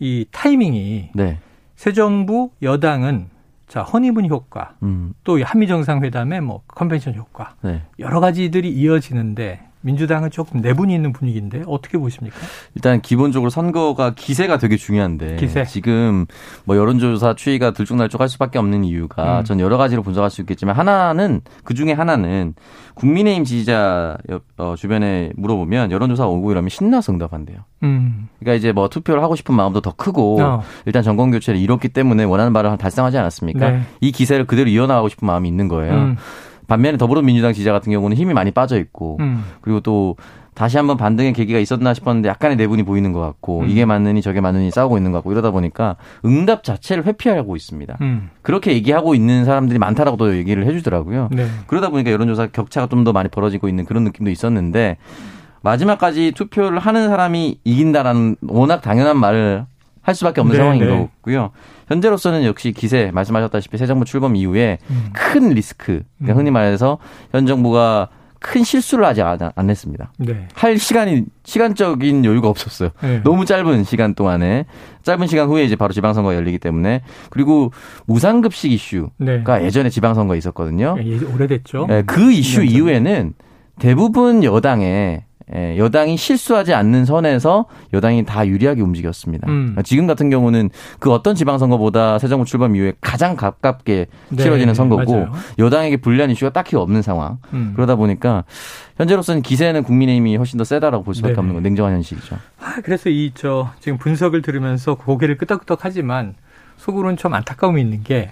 이 0.00 0.26
타이밍이 0.32 1.10
네. 1.14 1.38
새 1.76 1.92
정부 1.92 2.50
여당은 2.62 3.26
자, 3.68 3.82
허니문 3.82 4.28
효과, 4.28 4.74
음. 4.82 5.12
또 5.24 5.42
한미 5.42 5.66
정상회담의 5.66 6.40
뭐 6.40 6.62
컨벤션 6.68 7.14
효과, 7.14 7.54
네. 7.62 7.82
여러 7.98 8.18
가지들이 8.20 8.70
이어지는데 8.70 9.67
민주당은 9.80 10.30
조금 10.30 10.60
내분이 10.60 10.94
있는 10.94 11.12
분위기인데 11.12 11.62
어떻게 11.66 11.98
보십니까? 11.98 12.36
일단 12.74 13.00
기본적으로 13.00 13.50
선거가 13.50 14.14
기세가 14.14 14.58
되게 14.58 14.76
중요한데 14.76 15.36
기세. 15.36 15.64
지금 15.64 16.26
뭐 16.64 16.76
여론조사 16.76 17.34
추이가 17.34 17.70
들쭉날쭉할 17.72 18.28
수밖에 18.28 18.58
없는 18.58 18.84
이유가 18.84 19.40
음. 19.40 19.44
전 19.44 19.60
여러 19.60 19.76
가지로 19.76 20.02
분석할 20.02 20.30
수 20.30 20.40
있겠지만 20.40 20.76
하나는 20.76 21.40
그 21.64 21.74
중에 21.74 21.92
하나는 21.92 22.54
국민의힘 22.94 23.44
지지자 23.44 24.18
어, 24.56 24.74
주변에 24.76 25.30
물어보면 25.36 25.92
여론조사 25.92 26.26
오고 26.26 26.50
이러면 26.50 26.68
신나서 26.68 27.12
응답한대요. 27.12 27.58
음. 27.84 28.28
그러니까 28.40 28.58
이제 28.58 28.72
뭐 28.72 28.88
투표를 28.88 29.22
하고 29.22 29.36
싶은 29.36 29.54
마음도 29.54 29.80
더 29.80 29.92
크고 29.94 30.42
어. 30.42 30.62
일단 30.86 31.04
정권 31.04 31.30
교체를 31.30 31.60
이뤘기 31.60 31.90
때문에 31.90 32.24
원하는 32.24 32.52
바를 32.52 32.76
달성하지 32.76 33.16
않았습니까? 33.18 33.70
네. 33.70 33.82
이 34.00 34.10
기세를 34.10 34.46
그대로 34.46 34.68
이어나가고 34.68 35.08
싶은 35.08 35.26
마음이 35.26 35.48
있는 35.48 35.68
거예요. 35.68 35.94
음. 35.94 36.16
반면에 36.68 36.96
더불어민주당 36.98 37.52
지지자 37.52 37.72
같은 37.72 37.90
경우는 37.90 38.16
힘이 38.16 38.34
많이 38.34 38.52
빠져 38.52 38.78
있고 38.78 39.16
음. 39.20 39.42
그리고 39.60 39.80
또 39.80 40.16
다시 40.54 40.76
한번 40.76 40.96
반등의 40.96 41.32
계기가 41.32 41.58
있었나 41.60 41.94
싶었는데 41.94 42.28
약간의 42.28 42.56
내분이 42.56 42.82
보이는 42.82 43.12
것 43.12 43.20
같고 43.20 43.60
음. 43.60 43.70
이게 43.70 43.84
맞느니 43.84 44.20
저게 44.22 44.40
맞느니 44.40 44.70
싸우고 44.70 44.96
있는 44.96 45.12
것 45.12 45.18
같고 45.18 45.32
이러다 45.32 45.50
보니까 45.50 45.96
응답 46.24 46.64
자체를 46.64 47.06
회피하고 47.06 47.56
있습니다. 47.56 47.96
음. 48.00 48.30
그렇게 48.42 48.72
얘기하고 48.72 49.14
있는 49.14 49.44
사람들이 49.44 49.78
많다라고도 49.78 50.36
얘기를 50.36 50.66
해주더라고요. 50.66 51.28
네. 51.32 51.46
그러다 51.68 51.90
보니까 51.90 52.10
여론조사 52.10 52.48
격차가 52.48 52.86
좀 52.88 53.04
더 53.04 53.12
많이 53.12 53.28
벌어지고 53.28 53.68
있는 53.68 53.84
그런 53.84 54.02
느낌도 54.04 54.30
있었는데 54.30 54.96
마지막까지 55.62 56.32
투표를 56.32 56.80
하는 56.80 57.08
사람이 57.08 57.60
이긴다라는 57.64 58.36
워낙 58.48 58.80
당연한 58.82 59.18
말을 59.18 59.64
할 60.02 60.14
수밖에 60.14 60.40
없는 60.40 60.54
네, 60.54 60.58
상황인 60.58 60.84
네. 60.84 61.08
거고요. 61.22 61.50
현재로서는 61.88 62.44
역시 62.44 62.72
기세 62.72 63.10
말씀하셨다시피 63.12 63.76
새 63.76 63.86
정부 63.86 64.04
출범 64.04 64.36
이후에 64.36 64.78
음. 64.90 65.10
큰 65.12 65.50
리스크, 65.50 66.02
그러니까 66.18 66.34
음. 66.34 66.38
흔히 66.38 66.50
말해서 66.50 66.98
현 67.32 67.46
정부가 67.46 68.08
큰 68.40 68.62
실수를 68.62 69.04
하지 69.04 69.20
않, 69.22 69.38
았습니다 69.56 70.12
네. 70.18 70.46
할 70.54 70.78
시간이 70.78 71.24
시간적인 71.44 72.24
여유가 72.24 72.48
없었어요. 72.48 72.90
네. 73.02 73.20
너무 73.24 73.44
짧은 73.44 73.82
시간 73.84 74.14
동안에 74.14 74.66
짧은 75.02 75.26
시간 75.26 75.48
후에 75.48 75.64
이제 75.64 75.74
바로 75.74 75.92
지방선거 75.92 76.30
가 76.30 76.36
열리기 76.36 76.58
때문에 76.58 77.02
그리고 77.30 77.72
무상급식 78.06 78.70
이슈가 78.70 79.10
네. 79.18 79.64
예전에 79.64 79.90
지방선거 79.90 80.34
에 80.34 80.38
있었거든요. 80.38 80.96
예, 81.02 81.18
오래됐죠. 81.18 81.86
네, 81.88 82.02
그 82.02 82.30
이슈 82.30 82.62
이후에는 82.62 83.34
대부분 83.80 84.44
여당에 84.44 84.84
예, 84.84 85.27
여당이 85.54 86.16
실수하지 86.16 86.74
않는 86.74 87.04
선에서 87.04 87.66
여당이 87.92 88.24
다 88.24 88.46
유리하게 88.46 88.82
움직였습니다. 88.82 89.48
음. 89.48 89.76
지금 89.84 90.06
같은 90.06 90.28
경우는 90.30 90.70
그 90.98 91.12
어떤 91.12 91.34
지방선거보다 91.34 92.18
새 92.18 92.28
정부 92.28 92.44
출범 92.44 92.76
이후에 92.76 92.92
가장 93.00 93.36
가깝게 93.36 94.06
네, 94.30 94.42
치러지는 94.42 94.74
선거고 94.74 95.12
맞아요. 95.12 95.32
여당에게 95.58 95.98
불리한 95.98 96.30
이슈가 96.30 96.52
딱히 96.52 96.76
없는 96.76 97.02
상황. 97.02 97.38
음. 97.54 97.72
그러다 97.74 97.96
보니까 97.96 98.44
현재로서는 98.98 99.42
기세는 99.42 99.84
국민의힘이 99.84 100.36
훨씬 100.36 100.58
더 100.58 100.64
세다라고 100.64 101.04
볼 101.04 101.14
수밖에 101.14 101.34
네 101.34 101.38
없는 101.38 101.54
건 101.54 101.62
냉정한 101.62 101.94
현실이죠. 101.94 102.36
아, 102.60 102.80
그래서 102.84 103.08
이 103.10 103.32
저 103.34 103.70
지금 103.80 103.98
분석을 103.98 104.42
들으면서 104.42 104.96
고개를 104.96 105.36
끄덕끄덕하지만 105.38 106.34
속으로는 106.78 107.16
좀 107.16 107.34
안타까움이 107.34 107.80
있는 107.80 108.02
게 108.02 108.30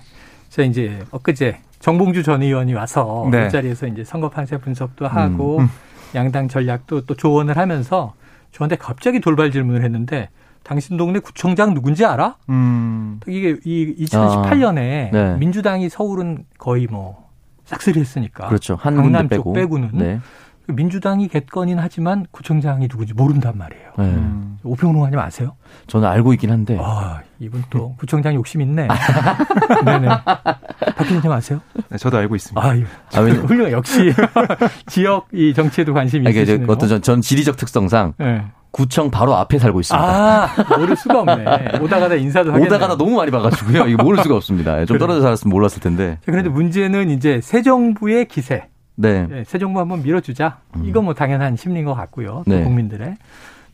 제가 0.50 0.66
이제 0.66 0.98
엊그제 1.10 1.58
정봉주 1.80 2.22
전 2.24 2.42
의원이 2.42 2.74
와서 2.74 3.28
네. 3.30 3.44
그 3.44 3.50
자리에서 3.50 3.86
이제 3.86 4.02
선거 4.04 4.28
판세 4.30 4.56
분석도 4.58 5.06
하고 5.06 5.58
음. 5.60 5.68
음. 6.12 6.16
양당 6.16 6.48
전략도 6.48 7.06
또 7.06 7.14
조언을 7.14 7.56
하면서 7.56 8.14
저한테 8.52 8.76
갑자기 8.76 9.20
돌발 9.20 9.50
질문을 9.50 9.84
했는데 9.84 10.30
당신 10.62 10.96
동네 10.96 11.18
구청장 11.20 11.74
누군지 11.74 12.04
알아? 12.04 12.36
음. 12.48 13.20
이게 13.26 13.56
이 13.64 14.04
2018년에 14.04 15.08
아, 15.08 15.10
네. 15.12 15.36
민주당이 15.38 15.88
서울은 15.88 16.44
거의 16.58 16.86
뭐 16.86 17.26
싹쓸이 17.66 18.00
했으니까. 18.00 18.48
그렇죠. 18.48 18.76
한 18.80 18.96
강남 18.96 19.28
쪽 19.28 19.52
빼고. 19.52 19.78
는 19.78 19.90
네. 19.92 20.20
민주당이 20.68 21.28
겠거닌 21.28 21.78
하지만 21.78 22.26
구청장이 22.30 22.88
누군지 22.88 23.14
모른단 23.14 23.56
말이에요. 23.56 23.90
네. 23.98 24.04
음. 24.04 24.58
오평론가님 24.64 25.18
아세요? 25.18 25.56
저는 25.86 26.08
알고 26.08 26.32
있긴 26.34 26.50
한데. 26.50 26.76
아, 26.80 27.20
이분 27.38 27.62
또 27.70 27.94
구청장 27.96 28.34
욕심 28.34 28.60
있네. 28.60 28.88
네네. 29.84 30.08
박 30.08 31.04
기자님 31.06 31.30
아세요? 31.30 31.60
네, 31.88 31.98
저도 31.98 32.18
알고 32.18 32.34
있습니다. 32.34 32.60
아, 32.60 32.72
아 33.14 33.20
훌륭 33.46 33.70
역시 33.70 34.12
지역 34.86 35.28
이 35.32 35.54
정치에도 35.54 35.94
관심이 35.94 36.28
있으시네요. 36.28 36.66
어떤 36.68 36.88
전, 36.88 37.02
전 37.02 37.20
지리적 37.20 37.56
특성상 37.56 38.14
네. 38.18 38.44
구청 38.72 39.10
바로 39.10 39.34
앞에 39.36 39.58
살고 39.58 39.80
있습니다. 39.80 40.06
아, 40.06 40.48
모를 40.76 40.96
수가 40.96 41.20
없네. 41.20 41.78
오다 41.80 41.98
가다 41.98 42.14
인사도 42.16 42.50
하겠네요. 42.50 42.66
오다 42.66 42.78
가다 42.78 42.96
너무 42.98 43.16
많이 43.16 43.30
봐가지고요. 43.30 43.86
이거 43.86 44.02
모를 44.02 44.22
수가 44.22 44.36
없습니다. 44.36 44.84
좀 44.84 44.98
떨어져 44.98 45.22
살았으면 45.22 45.50
몰랐을 45.50 45.80
텐데. 45.80 46.18
그런데 46.26 46.50
문제는 46.50 47.08
이제 47.10 47.40
새 47.42 47.62
정부의 47.62 48.26
기세. 48.26 48.68
네. 48.96 49.26
네. 49.26 49.44
새 49.44 49.58
정부 49.58 49.80
한번 49.80 50.02
밀어주자. 50.02 50.58
음. 50.76 50.84
이거 50.86 51.00
뭐 51.02 51.14
당연한 51.14 51.56
심리인 51.56 51.84
것 51.84 51.94
같고요. 51.94 52.42
네. 52.46 52.62
국민들의. 52.64 53.16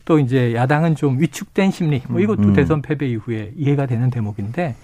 또 0.05 0.19
이제 0.19 0.53
야당은 0.53 0.95
좀 0.95 1.19
위축된 1.19 1.71
심리. 1.71 2.01
뭐 2.09 2.19
이것도 2.19 2.41
음. 2.43 2.53
대선 2.53 2.81
패배 2.81 3.07
이후에 3.07 3.53
이해가 3.55 3.85
되는 3.85 4.09
대목인데 4.09 4.75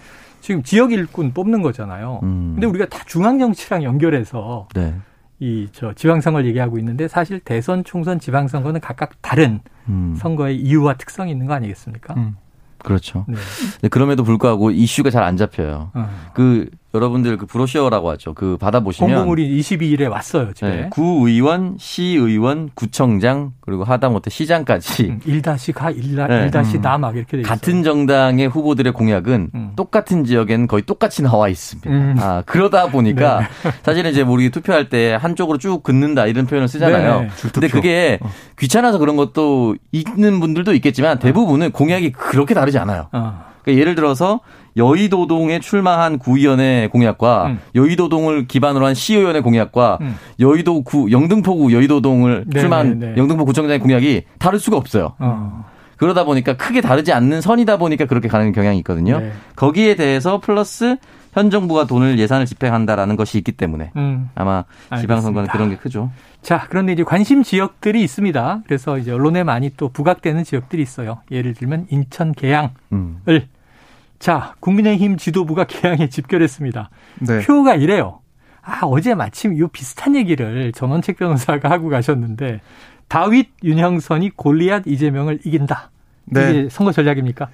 지금 0.41 0.63
지역 0.63 0.93
일꾼 0.93 1.33
뽑는 1.33 1.61
거잖아요. 1.61 2.21
음. 2.23 2.51
근데 2.55 2.67
우리가 2.67 2.85
다 2.85 3.03
중앙 3.05 3.37
정치랑 3.37 3.83
연결해서 3.83 4.69
네. 4.73 4.95
이저 5.39 5.93
지방선거를 5.93 6.47
얘기하고 6.47 6.77
있는데 6.79 7.07
사실 7.07 7.39
대선, 7.41 7.83
총선, 7.83 8.19
지방선거는 8.19 8.79
각각 8.81 9.21
다른 9.21 9.59
음. 9.89 10.15
선거의 10.17 10.57
이유와 10.57 10.95
특성이 10.95 11.31
있는 11.31 11.45
거 11.47 11.53
아니겠습니까? 11.53 12.13
음. 12.15 12.35
그렇죠. 12.77 13.25
네. 13.27 13.89
그럼에도 13.89 14.23
불구하고 14.23 14.71
이슈가 14.71 15.09
잘 15.09 15.23
안 15.23 15.35
잡혀요. 15.35 15.91
어. 15.93 16.09
그 16.33 16.69
여러분들 16.93 17.37
그 17.37 17.45
브로셔라고 17.45 18.09
하죠. 18.11 18.33
그 18.33 18.57
받아보시면 18.57 19.09
공공물이 19.11 19.59
22일에 19.59 20.09
왔어요. 20.09 20.53
집에. 20.53 20.69
네, 20.69 20.87
구의원, 20.89 21.75
시의원, 21.77 22.71
구청장 22.73 23.53
그리고 23.61 23.83
하다못해 23.83 24.31
시장까지 24.31 25.03
음, 25.03 25.19
1-가 25.25 25.91
1, 25.91 26.15
네. 26.15 26.49
1-나 26.49 26.97
막 26.97 27.15
이렇게 27.15 27.37
돼 27.37 27.41
있어요. 27.41 27.47
같은 27.49 27.83
정당의 27.83 28.47
후보들의 28.47 28.91
공약은 28.91 29.51
음. 29.53 29.71
똑같은 29.75 30.23
지역에는 30.25 30.67
거의 30.67 30.81
똑같이 30.83 31.21
나와 31.21 31.47
있습니다. 31.47 31.89
음. 31.89 32.15
아, 32.19 32.41
그러다 32.47 32.87
보니까 32.87 33.41
네. 33.63 33.71
사실은 33.83 34.09
이제 34.09 34.23
우리 34.23 34.49
투표할 34.49 34.89
때 34.89 35.13
한쪽으로 35.13 35.59
쭉 35.59 35.83
긋는다 35.83 36.25
이런 36.25 36.47
표현을 36.47 36.67
쓰잖아요. 36.67 37.21
네. 37.21 37.29
근데 37.53 37.67
그게 37.67 38.17
어. 38.21 38.29
귀찮아서 38.57 38.97
그런 38.97 39.15
것도 39.15 39.75
있는 39.91 40.39
분들도 40.39 40.73
있겠지만 40.73 41.19
대부분은 41.19 41.71
공약이 41.71 42.13
그렇게 42.13 42.55
다르지 42.55 42.79
않아요. 42.79 43.09
어. 43.11 43.49
그러니까 43.61 43.79
예를 43.81 43.95
들어서 43.95 44.39
여의도동에 44.79 45.59
출마한 45.59 46.17
구의원의 46.17 46.89
공약과 46.89 47.47
음. 47.47 47.59
여의도동을 47.75 48.47
기반으로 48.47 48.85
한 48.85 48.95
시의원의 48.95 49.43
공약과 49.43 49.99
음. 50.01 50.15
여의도구 50.39 51.11
영등포구 51.11 51.71
여의도동을 51.73 52.45
네, 52.47 52.59
출마한 52.59 52.99
네, 52.99 53.07
네. 53.11 53.17
영등포 53.17 53.45
구청장의 53.45 53.79
공약이 53.79 54.23
다를 54.39 54.57
수가 54.57 54.77
없어요. 54.77 55.13
어. 55.19 55.65
그러다 55.97 56.23
보니까 56.23 56.55
크게 56.55 56.79
다르지 56.79 57.11
않는 57.11 57.41
선이다 57.41 57.77
보니까 57.77 58.05
그렇게 58.05 58.29
가는 58.29 58.51
경향이 58.53 58.77
있거든요. 58.79 59.19
네. 59.19 59.33
거기에 59.57 59.95
대해서 59.95 60.39
플러스 60.39 60.95
현 61.33 61.49
정부가 61.49 61.85
돈을 61.85 62.17
예산을 62.17 62.45
집행한다라는 62.45 63.15
것이 63.15 63.37
있기 63.37 63.51
때문에 63.51 63.91
음. 63.97 64.29
아마 64.33 64.63
지방선거는 64.99 65.49
그런 65.49 65.69
게 65.69 65.75
크죠. 65.75 66.09
자, 66.41 66.65
그런데 66.69 66.93
이제 66.93 67.03
관심 67.03 67.43
지역들이 67.43 68.01
있습니다. 68.01 68.61
그래서 68.65 68.97
이제 68.97 69.11
언론에 69.11 69.43
많이 69.43 69.69
또 69.75 69.89
부각되는 69.89 70.43
지역들이 70.43 70.81
있어요. 70.81 71.19
예를 71.31 71.53
들면 71.53 71.87
인천 71.89 72.33
계양을 72.33 72.69
음. 72.93 73.21
자, 74.19 74.55
국민의힘 74.59 75.17
지도부가 75.17 75.63
개항에 75.65 76.09
집결했습니다. 76.09 76.89
네. 77.27 77.39
표가 77.39 77.75
이래요. 77.75 78.19
아, 78.61 78.81
어제 78.83 79.15
마침 79.15 79.53
이 79.53 79.67
비슷한 79.71 80.15
얘기를 80.15 80.71
전원책 80.73 81.17
변호사가 81.17 81.71
하고 81.71 81.89
가셨는데 81.89 82.61
다윗 83.07 83.49
윤형선이 83.63 84.31
골리앗 84.35 84.83
이재명을 84.85 85.39
이긴다. 85.45 85.89
네. 86.25 86.49
이게 86.49 86.69
선거 86.69 86.91
전략입니까? 86.91 87.49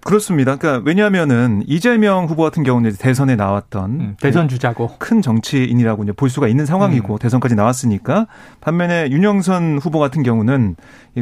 그렇습니다. 0.00 0.56
그러니까 0.56 0.82
왜냐하면은 0.86 1.62
이재명 1.66 2.26
후보 2.26 2.42
같은 2.42 2.62
경우는 2.62 2.92
대선에 2.98 3.36
나왔던 3.36 3.90
음, 4.00 4.16
대선 4.20 4.48
주자고 4.48 4.96
큰 4.98 5.20
정치인이라고 5.22 6.04
이제 6.04 6.12
볼 6.12 6.30
수가 6.30 6.48
있는 6.48 6.66
상황이고 6.66 7.14
음. 7.14 7.18
대선까지 7.18 7.56
나왔으니까 7.56 8.26
반면에 8.60 9.08
윤영선 9.10 9.78
후보 9.78 9.98
같은 9.98 10.22
경우는 10.22 10.76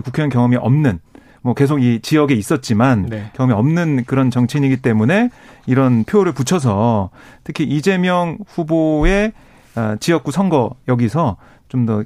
국회의원 0.04 0.30
경험이 0.30 0.56
없는 0.56 1.00
뭐 1.46 1.54
계속 1.54 1.80
이 1.80 2.00
지역에 2.00 2.34
있었지만 2.34 3.06
네. 3.08 3.30
경험이 3.34 3.54
없는 3.54 4.04
그런 4.04 4.32
정치인이기 4.32 4.78
때문에 4.78 5.30
이런 5.66 6.02
표를 6.02 6.32
붙여서 6.32 7.10
특히 7.44 7.62
이재명 7.62 8.38
후보의 8.48 9.32
아, 9.76 9.96
지역구 10.00 10.32
선거 10.32 10.74
여기서 10.88 11.36
좀 11.68 11.86
더 11.86 12.02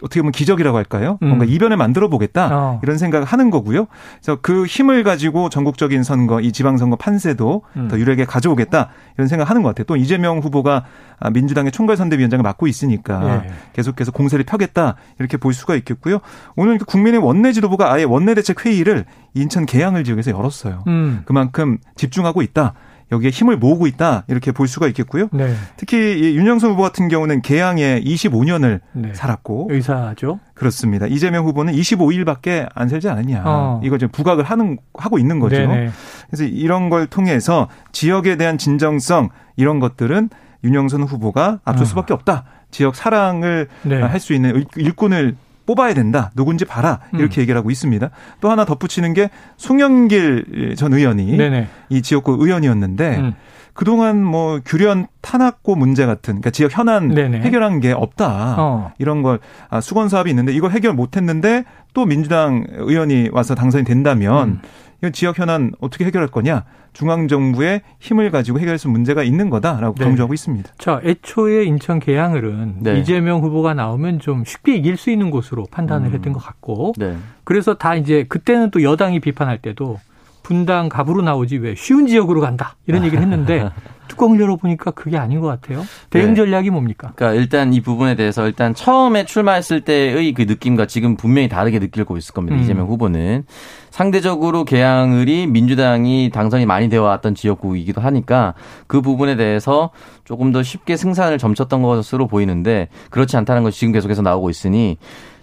어떻게 0.00 0.20
보면 0.20 0.32
기적이라고 0.32 0.76
할까요? 0.76 1.18
음. 1.22 1.28
뭔가 1.28 1.44
이변을 1.44 1.76
만들어 1.76 2.08
보겠다 2.08 2.48
어. 2.50 2.80
이런 2.82 2.98
생각을 2.98 3.26
하는 3.26 3.50
거고요. 3.50 3.86
그래서 4.20 4.38
그 4.40 4.64
힘을 4.64 5.04
가지고 5.04 5.48
전국적인 5.48 6.02
선거, 6.02 6.40
이 6.40 6.52
지방선거 6.52 6.96
판세도 6.96 7.62
음. 7.76 7.88
더 7.88 7.98
유리하게 7.98 8.24
가져오겠다 8.24 8.88
이런 9.16 9.28
생각을 9.28 9.48
하는 9.48 9.62
것 9.62 9.68
같아요. 9.68 9.84
또 9.84 9.96
이재명 9.96 10.38
후보가 10.38 10.84
민주당의 11.32 11.72
총괄선대위원장을 11.72 12.42
맡고 12.42 12.66
있으니까 12.66 13.44
예. 13.44 13.50
계속해서 13.74 14.10
공세를 14.12 14.44
펴겠다 14.44 14.96
이렇게 15.18 15.36
볼 15.36 15.52
수가 15.52 15.76
있겠고요. 15.76 16.18
오늘 16.56 16.78
그 16.78 16.84
국민의 16.84 17.20
원내 17.20 17.52
지도부가 17.52 17.92
아예 17.92 18.04
원내대책 18.04 18.64
회의를 18.64 19.04
인천 19.34 19.66
계양을 19.66 20.04
지역에서 20.04 20.32
열었어요. 20.32 20.84
음. 20.86 21.22
그만큼 21.26 21.78
집중하고 21.96 22.42
있다. 22.42 22.74
여기에 23.12 23.30
힘을 23.30 23.56
모으고 23.56 23.86
있다 23.86 24.24
이렇게 24.26 24.50
볼 24.50 24.66
수가 24.66 24.88
있겠고요. 24.88 25.28
네. 25.32 25.54
특히 25.76 26.34
윤영선 26.36 26.72
후보 26.72 26.82
같은 26.82 27.08
경우는 27.08 27.42
개항에 27.42 28.00
25년을 28.00 28.80
네. 28.92 29.14
살았고 29.14 29.68
의사죠. 29.70 30.40
그렇습니다. 30.54 31.06
이재명 31.06 31.44
후보는 31.44 31.74
25일밖에 31.74 32.68
안 32.74 32.88
살지 32.88 33.08
않았냐. 33.08 33.42
어. 33.44 33.80
이거 33.84 33.98
지금 33.98 34.10
부각을 34.10 34.44
하는 34.44 34.78
하고 34.94 35.18
있는 35.18 35.38
거죠. 35.38 35.56
네네. 35.56 35.90
그래서 36.28 36.44
이런 36.44 36.88
걸 36.88 37.06
통해서 37.06 37.68
지역에 37.92 38.36
대한 38.36 38.58
진정성 38.58 39.28
이런 39.56 39.78
것들은 39.78 40.30
윤영선 40.64 41.02
후보가 41.02 41.60
앞설 41.64 41.82
어. 41.82 41.86
수밖에 41.86 42.14
없다. 42.14 42.44
지역 42.70 42.96
사랑을 42.96 43.68
네. 43.82 44.00
할수 44.00 44.32
있는 44.32 44.64
일꾼을 44.76 45.36
뽑아야 45.66 45.94
된다. 45.94 46.30
누군지 46.34 46.64
봐라. 46.64 47.00
이렇게 47.12 47.40
음. 47.40 47.42
얘기를 47.42 47.58
하고 47.58 47.70
있습니다. 47.70 48.10
또 48.40 48.50
하나 48.50 48.64
덧붙이는 48.64 49.14
게 49.14 49.30
송영길 49.56 50.74
전 50.76 50.92
의원이 50.92 51.36
네네. 51.36 51.68
이 51.88 52.02
지역구 52.02 52.36
의원이었는데 52.40 53.16
음. 53.18 53.34
그동안 53.74 54.22
뭐 54.22 54.60
규련 54.64 55.06
탄압고 55.22 55.76
문제 55.76 56.04
같은 56.04 56.34
그러니까 56.34 56.50
지역 56.50 56.76
현안 56.76 57.08
네네. 57.08 57.40
해결한 57.40 57.80
게 57.80 57.92
없다. 57.92 58.56
어. 58.58 58.92
이런 58.98 59.22
걸 59.22 59.40
아, 59.70 59.80
수건 59.80 60.08
사업이 60.08 60.30
있는데 60.30 60.52
이걸 60.52 60.72
해결 60.72 60.92
못 60.92 61.16
했는데 61.16 61.64
또 61.94 62.04
민주당 62.04 62.66
의원이 62.70 63.30
와서 63.32 63.54
당선이 63.54 63.84
된다면 63.84 64.48
음. 64.48 64.60
이건 64.98 65.12
지역 65.12 65.38
현안 65.38 65.72
어떻게 65.80 66.04
해결할 66.04 66.28
거냐? 66.28 66.64
중앙 66.92 67.28
정부의 67.28 67.82
힘을 68.00 68.30
가지고 68.30 68.58
해결할 68.58 68.78
수 68.78 68.88
문제가 68.88 69.22
있는 69.22 69.50
거다라고 69.50 69.94
네. 69.98 70.04
강조하고 70.04 70.34
있습니다. 70.34 70.72
자, 70.78 71.00
애초에 71.04 71.64
인천 71.64 72.00
계양을은 72.00 72.76
네. 72.80 72.98
이재명 72.98 73.40
후보가 73.40 73.74
나오면 73.74 74.20
좀 74.20 74.44
쉽게 74.44 74.76
이길 74.76 74.96
수 74.96 75.10
있는 75.10 75.30
곳으로 75.30 75.66
판단을 75.70 76.08
음. 76.08 76.14
했던 76.14 76.32
것 76.32 76.40
같고, 76.40 76.92
네. 76.98 77.16
그래서 77.44 77.74
다 77.74 77.94
이제 77.94 78.24
그때는 78.28 78.70
또 78.70 78.82
여당이 78.82 79.20
비판할 79.20 79.58
때도 79.58 79.98
분당 80.42 80.88
갑으로 80.88 81.22
나오지 81.22 81.58
왜 81.58 81.74
쉬운 81.74 82.06
지역으로 82.06 82.40
간다 82.40 82.76
이런 82.86 83.04
얘기를 83.04 83.22
했는데 83.22 83.70
뚜껑을 84.12 84.40
열어보니까 84.40 84.90
그게 84.92 85.16
아닌 85.16 85.40
것 85.40 85.46
같아요. 85.46 85.84
대응 86.10 86.28
네. 86.28 86.34
전략이 86.34 86.70
뭡니까? 86.70 87.12
그러니까 87.16 87.40
일단 87.40 87.72
이 87.72 87.80
부분에 87.80 88.14
대해서 88.14 88.46
일단 88.46 88.74
처음에 88.74 89.24
출마했을 89.24 89.80
때의 89.80 90.32
그 90.34 90.42
느낌과 90.42 90.86
지금 90.86 91.16
분명히 91.16 91.48
다르게 91.48 91.78
느끼고 91.78 92.16
있을 92.16 92.34
겁니다. 92.34 92.56
음. 92.56 92.62
이재명 92.62 92.86
후보는 92.86 93.44
상대적으로 93.90 94.64
개항을이 94.64 95.46
민주당이 95.46 96.30
당선이 96.32 96.66
많이 96.66 96.88
되어 96.88 97.02
왔던 97.02 97.34
지역구이기도 97.34 98.00
하니까 98.00 98.54
그 98.86 99.00
부분에 99.00 99.36
대해서 99.36 99.90
조금 100.24 100.52
더 100.52 100.62
쉽게 100.62 100.96
승산을 100.96 101.38
점쳤던 101.38 101.82
것으로 101.82 102.26
보이는데 102.26 102.88
그렇지 103.10 103.36
않다는 103.36 103.62
것이 103.62 103.80
지금 103.80 103.92
계속해서 103.92 104.22
나오고 104.22 104.50
있으니 104.50 104.98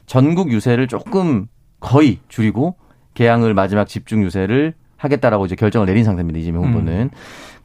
전국 0.06 0.52
유세를 0.52 0.88
조금 0.88 1.48
거의 1.80 2.20
줄이고 2.28 2.76
개항을 3.14 3.54
마지막 3.54 3.88
집중 3.88 4.24
유세를 4.24 4.74
하겠다라고 4.98 5.46
이제 5.46 5.56
결정을 5.56 5.88
내린 5.88 6.04
상태입니다. 6.04 6.40
이재명 6.40 6.66
후보는. 6.66 6.94
음. 6.94 7.10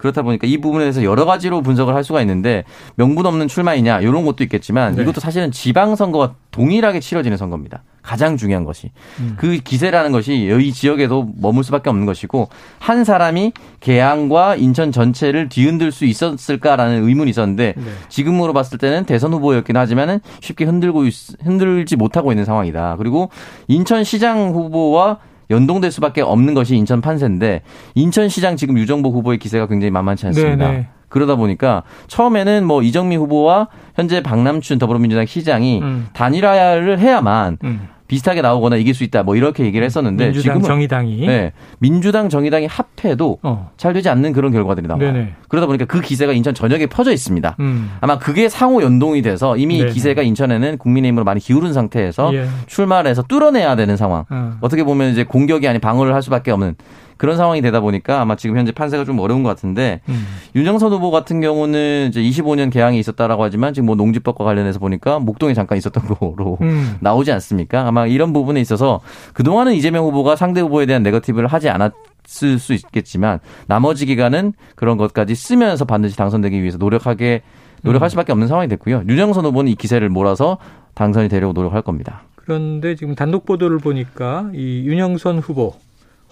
그렇다 0.04 0.20
보니까 0.20 0.46
이 0.46 0.58
부분에 0.58 0.84
대해서 0.84 1.02
여러 1.02 1.24
가지로 1.24 1.62
분석을 1.62 1.94
할 1.94 2.04
수가 2.04 2.20
있는데 2.20 2.64
명분 2.96 3.24
없는 3.24 3.48
출마이냐 3.48 4.00
이런 4.00 4.26
것도 4.26 4.44
있겠지만 4.44 4.96
네. 4.96 5.02
이것도 5.02 5.18
사실은 5.18 5.50
지방선거와 5.50 6.34
동일하게 6.50 7.00
치러지는 7.00 7.38
선거입니다. 7.38 7.82
가장 8.02 8.36
중요한 8.36 8.64
것이 8.64 8.90
음. 9.20 9.34
그 9.38 9.56
기세라는 9.56 10.12
것이 10.12 10.34
이 10.34 10.72
지역에도 10.74 11.30
머물 11.40 11.64
수밖에 11.64 11.88
없는 11.88 12.04
것이고 12.04 12.50
한 12.78 13.04
사람이 13.04 13.52
개항과 13.80 14.56
인천 14.56 14.92
전체를 14.92 15.48
뒤흔들 15.48 15.90
수 15.90 16.04
있었을까라는 16.04 17.08
의문이 17.08 17.30
있었는데 17.30 17.72
네. 17.74 17.82
지금으로 18.10 18.52
봤을 18.52 18.76
때는 18.76 19.06
대선 19.06 19.32
후보였긴 19.32 19.78
하지만은 19.78 20.20
쉽게 20.42 20.66
흔들고 20.66 21.04
흔들지 21.42 21.96
못하고 21.96 22.30
있는 22.30 22.44
상황이다. 22.44 22.96
그리고 22.98 23.30
인천시장 23.68 24.50
후보와 24.50 25.20
연동될 25.54 25.90
수밖에 25.90 26.20
없는 26.20 26.54
것이 26.54 26.76
인천 26.76 27.00
판세인데 27.00 27.62
인천시장 27.94 28.56
지금 28.56 28.76
유정복 28.78 29.14
후보의 29.14 29.38
기세가 29.38 29.66
굉장히 29.66 29.90
만만치 29.90 30.26
않습니다. 30.26 30.70
네네. 30.70 30.88
그러다 31.14 31.36
보니까 31.36 31.84
처음에는 32.08 32.66
뭐 32.66 32.82
이정미 32.82 33.14
후보와 33.14 33.68
현재 33.94 34.20
박남춘 34.20 34.80
더불어민주당 34.80 35.26
시장이 35.26 35.78
음. 35.80 36.08
단일화를 36.12 36.98
해야만 36.98 37.58
음. 37.62 37.88
비슷하게 38.08 38.42
나오거나 38.42 38.74
이길 38.76 38.94
수 38.94 39.04
있다. 39.04 39.22
뭐 39.22 39.36
이렇게 39.36 39.64
얘기를 39.64 39.84
했었는데 39.84 40.24
민주당 40.24 40.42
지금은 40.42 40.66
정의당이 40.66 41.26
네, 41.26 41.52
민주당 41.78 42.28
정의당이 42.28 42.66
합해도 42.66 43.38
어. 43.42 43.70
잘 43.76 43.92
되지 43.92 44.08
않는 44.08 44.32
그런 44.32 44.50
결과들이 44.50 44.88
나와요. 44.88 45.12
네네. 45.12 45.34
그러다 45.48 45.68
보니까 45.68 45.84
그 45.84 46.00
기세가 46.00 46.32
인천 46.32 46.52
전역에 46.52 46.86
퍼져 46.86 47.12
있습니다. 47.12 47.56
음. 47.60 47.92
아마 48.00 48.18
그게 48.18 48.48
상호 48.48 48.82
연동이 48.82 49.22
돼서 49.22 49.56
이미 49.56 49.78
네네. 49.78 49.92
기세가 49.92 50.22
인천에는 50.22 50.78
국민의힘으로 50.78 51.24
많이 51.24 51.38
기울은 51.40 51.72
상태에서 51.72 52.34
예. 52.34 52.48
출마를 52.66 53.08
해서 53.08 53.22
뚫어내야 53.22 53.76
되는 53.76 53.96
상황. 53.96 54.24
어. 54.28 54.54
어떻게 54.60 54.82
보면 54.82 55.12
이제 55.12 55.22
공격이 55.22 55.66
아닌 55.68 55.80
방어를 55.80 56.12
할 56.12 56.22
수밖에 56.22 56.50
없는 56.50 56.74
그런 57.16 57.36
상황이 57.36 57.60
되다 57.62 57.80
보니까 57.80 58.20
아마 58.20 58.36
지금 58.36 58.56
현재 58.56 58.72
판세가 58.72 59.04
좀 59.04 59.18
어려운 59.18 59.42
것 59.42 59.48
같은데 59.48 60.00
음. 60.08 60.26
윤정선 60.54 60.92
후보 60.92 61.10
같은 61.10 61.40
경우는 61.40 62.08
이제 62.08 62.22
25년 62.22 62.72
개항이 62.72 62.98
있었다라고 62.98 63.42
하지만 63.42 63.74
지금 63.74 63.86
뭐 63.86 63.96
농지법과 63.96 64.44
관련해서 64.44 64.78
보니까 64.78 65.18
목동에 65.18 65.54
잠깐 65.54 65.78
있었던 65.78 66.04
거로 66.14 66.58
음. 66.60 66.96
나오지 67.00 67.32
않습니까? 67.32 67.86
아마 67.86 68.06
이런 68.06 68.32
부분에 68.32 68.60
있어서 68.60 69.00
그동안은 69.32 69.74
이재명 69.74 70.04
후보가 70.04 70.36
상대 70.36 70.60
후보에 70.60 70.86
대한 70.86 71.02
네거티브를 71.02 71.48
하지 71.48 71.68
않았 71.68 71.92
쓸수 72.26 72.72
있겠지만 72.72 73.38
나머지 73.66 74.06
기간은 74.06 74.54
그런 74.76 74.96
것까지 74.96 75.34
쓰면서 75.34 75.84
반드시 75.84 76.16
당선되기 76.16 76.60
위해서 76.60 76.78
노력하게 76.78 77.42
노력할 77.82 78.06
음. 78.06 78.10
수밖에 78.10 78.32
없는 78.32 78.48
상황이 78.48 78.66
됐고요. 78.68 79.04
윤정선 79.06 79.44
후보는 79.44 79.70
이 79.70 79.74
기세를 79.74 80.08
몰아서 80.08 80.58
당선이 80.94 81.28
되려고 81.28 81.52
노력할 81.52 81.82
겁니다. 81.82 82.22
그런데 82.34 82.94
지금 82.94 83.14
단독 83.14 83.46
보도를 83.46 83.78
보니까 83.78 84.50
이 84.54 84.84
윤영선 84.86 85.38
후보 85.38 85.74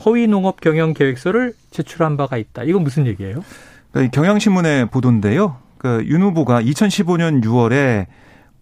허위 0.04 0.26
농업 0.26 0.60
경영 0.60 0.94
계획서를 0.94 1.54
제출한 1.70 2.16
바가 2.16 2.36
있다. 2.36 2.64
이건 2.64 2.82
무슨 2.82 3.06
얘기예요? 3.06 3.44
그러니까 3.92 4.10
경향신문의 4.10 4.86
보도인데요. 4.86 5.58
그윤 5.78 6.22
후보가 6.22 6.62
2015년 6.62 7.44
6월에 7.44 8.06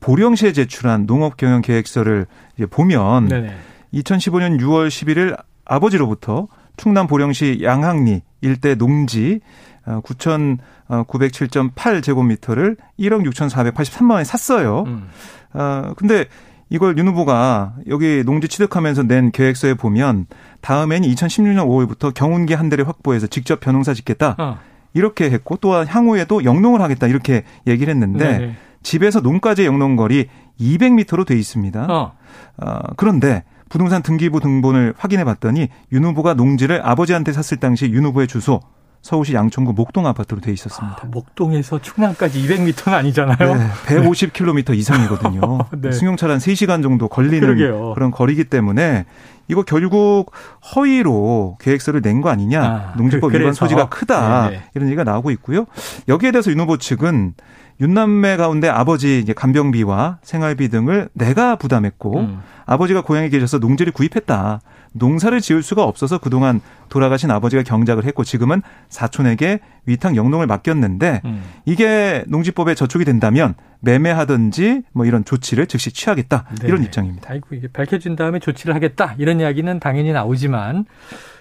보령시에 0.00 0.53
제출한 0.53 1.07
농업 1.07 1.37
경영 1.37 1.61
계획서를 1.61 2.26
보면 2.70 3.29
네네. 3.29 3.55
2015년 3.94 4.61
6월 4.61 4.88
11일 4.88 5.40
아버지로부터 5.64 6.48
충남 6.76 7.07
보령시 7.07 7.61
양항리 7.62 8.22
일대 8.40 8.74
농지 8.74 9.40
9,907.8 9.85 12.03
제곱미터를 12.03 12.76
1억 12.98 13.31
6,483만 13.31 14.12
원에 14.12 14.24
샀어요. 14.24 14.85
음. 14.87 15.09
어, 15.53 15.92
근데 15.96 16.26
이걸 16.70 16.96
윤 16.96 17.09
후보가 17.09 17.74
여기 17.88 18.22
농지 18.24 18.48
취득하면서 18.48 19.02
낸 19.02 19.33
계획서에 19.33 19.74
보면 19.74 20.26
다음에는 20.61 21.09
2016년 21.09 21.66
5월부터 21.66 22.14
경운기 22.14 22.54
한 22.54 22.68
대를 22.68 22.87
확보해서 22.87 23.26
직접 23.26 23.61
변농사 23.61 23.92
짓겠다. 23.92 24.37
어. 24.38 24.59
이렇게 24.94 25.30
했고 25.30 25.56
또한 25.56 25.87
향후에도 25.87 26.44
영농을 26.44 26.80
하겠다 26.80 27.06
이렇게 27.06 27.44
얘기를 27.66 27.92
했는데 27.92 28.38
네네. 28.38 28.56
집에서 28.83 29.20
농가지 29.20 29.66
영농 29.66 29.96
거리 29.96 30.28
200m로 30.61 31.26
돼 31.26 31.37
있습니다. 31.37 31.87
어. 31.88 32.12
어, 32.59 32.78
그런데 32.96 33.44
부동산 33.68 34.02
등기부 34.02 34.40
등본을 34.40 34.94
확인해 34.96 35.24
봤더니 35.24 35.68
윤 35.92 36.04
후보가 36.04 36.35
농지를 36.35 36.85
아버지한테 36.85 37.33
샀을 37.33 37.61
당시 37.61 37.90
윤 37.90 38.04
후보의 38.04 38.26
주소 38.26 38.61
서울시 39.03 39.35
양천구 39.35 39.73
목동 39.73 40.07
아파트로 40.07 40.41
돼 40.41 40.53
있었습니다. 40.53 40.99
아, 41.03 41.07
목동에서 41.07 41.81
충남까지 41.81 42.47
200m는 42.47 42.93
아니잖아요. 42.93 43.55
네, 43.55 43.67
150km 43.87 44.77
이상이거든요. 44.77 45.41
네. 45.81 45.91
승용차를 45.93 46.35
한 46.35 46.39
3시간 46.41 46.83
정도 46.83 47.09
걸리는 47.09 47.41
그러게요. 47.41 47.95
그런 47.95 48.11
거리기 48.11 48.45
때문에 48.45 49.07
이거 49.49 49.63
결국 49.63 50.33
허위로 50.77 51.57
계획서를 51.61 52.03
낸 52.03 52.21
거 52.21 52.29
아니냐. 52.29 52.63
아, 52.63 52.93
농지법 52.99 53.33
그, 53.33 53.39
위반 53.39 53.55
소지가 53.55 53.89
크다. 53.89 54.51
네네. 54.51 54.63
이런 54.75 54.89
얘기가 54.89 55.05
나오고 55.05 55.31
있고요. 55.33 55.65
여기에 56.07 56.33
대해서 56.33 56.51
윤 56.51 56.61
후보 56.61 56.77
측은 56.77 57.33
윤남매 57.81 58.37
가운데 58.37 58.69
아버지 58.69 59.19
이제 59.21 59.33
간병비와 59.33 60.19
생활비 60.23 60.69
등을 60.69 61.09
내가 61.15 61.57
부담했고 61.57 62.19
음. 62.21 62.41
아버지가 62.67 63.01
고향에 63.01 63.31
계셔서 63.31 63.59
농지를 63.59 63.93
구입했다. 63.95 64.61
농사를 64.92 65.40
지을 65.40 65.62
수가 65.62 65.85
없어서 65.85 66.18
그동안 66.18 66.61
돌아가신 66.88 67.31
아버지가 67.31 67.62
경작을 67.62 68.05
했고 68.05 68.24
지금은 68.24 68.62
사촌에게 68.88 69.61
위탁 69.87 70.16
영농을 70.16 70.46
맡겼는데 70.46 71.22
음. 71.24 71.42
이게 71.64 72.24
농지법에 72.29 72.74
저촉이 72.74 73.05
된다면 73.05 73.55
매매하든지 73.81 74.83
뭐 74.92 75.07
이런 75.07 75.24
조치를 75.24 75.66
즉시 75.66 75.92
취하겠다 75.92 76.46
네 76.61 76.68
이런 76.68 76.83
입장입니다. 76.83 77.31
아이고 77.31 77.55
이게 77.55 77.68
밝혀진 77.68 78.16
다음에 78.16 78.38
조치를 78.40 78.74
하겠다 78.74 79.14
이런 79.18 79.40
이야기는 79.40 79.81
당연히 79.81 80.12
나오지만 80.12 80.85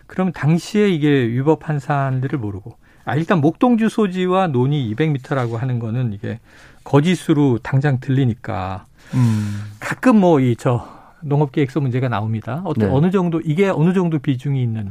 그럼 0.07 0.31
당시에 0.31 0.89
이게 0.89 1.09
위법한 1.09 1.79
사안들을 1.79 2.37
모르고 2.39 2.75
아 3.05 3.15
일단 3.15 3.41
목동주 3.41 3.89
소지와 3.89 4.47
논이 4.47 4.93
200m라고 4.95 5.57
하는 5.57 5.79
거는 5.79 6.13
이게 6.13 6.39
거짓으로 6.83 7.59
당장 7.63 7.99
들리니까 7.99 8.85
음. 9.15 9.63
가끔 9.79 10.17
뭐 10.17 10.39
이 10.39 10.55
저 10.57 10.98
농업계획서 11.23 11.79
문제가 11.79 12.09
나옵니다. 12.09 12.61
어떤 12.65 12.89
네. 12.89 12.95
어느 12.95 13.11
정도 13.11 13.41
이게 13.41 13.69
어느 13.69 13.93
정도 13.93 14.19
비중이 14.19 14.61
있는 14.61 14.89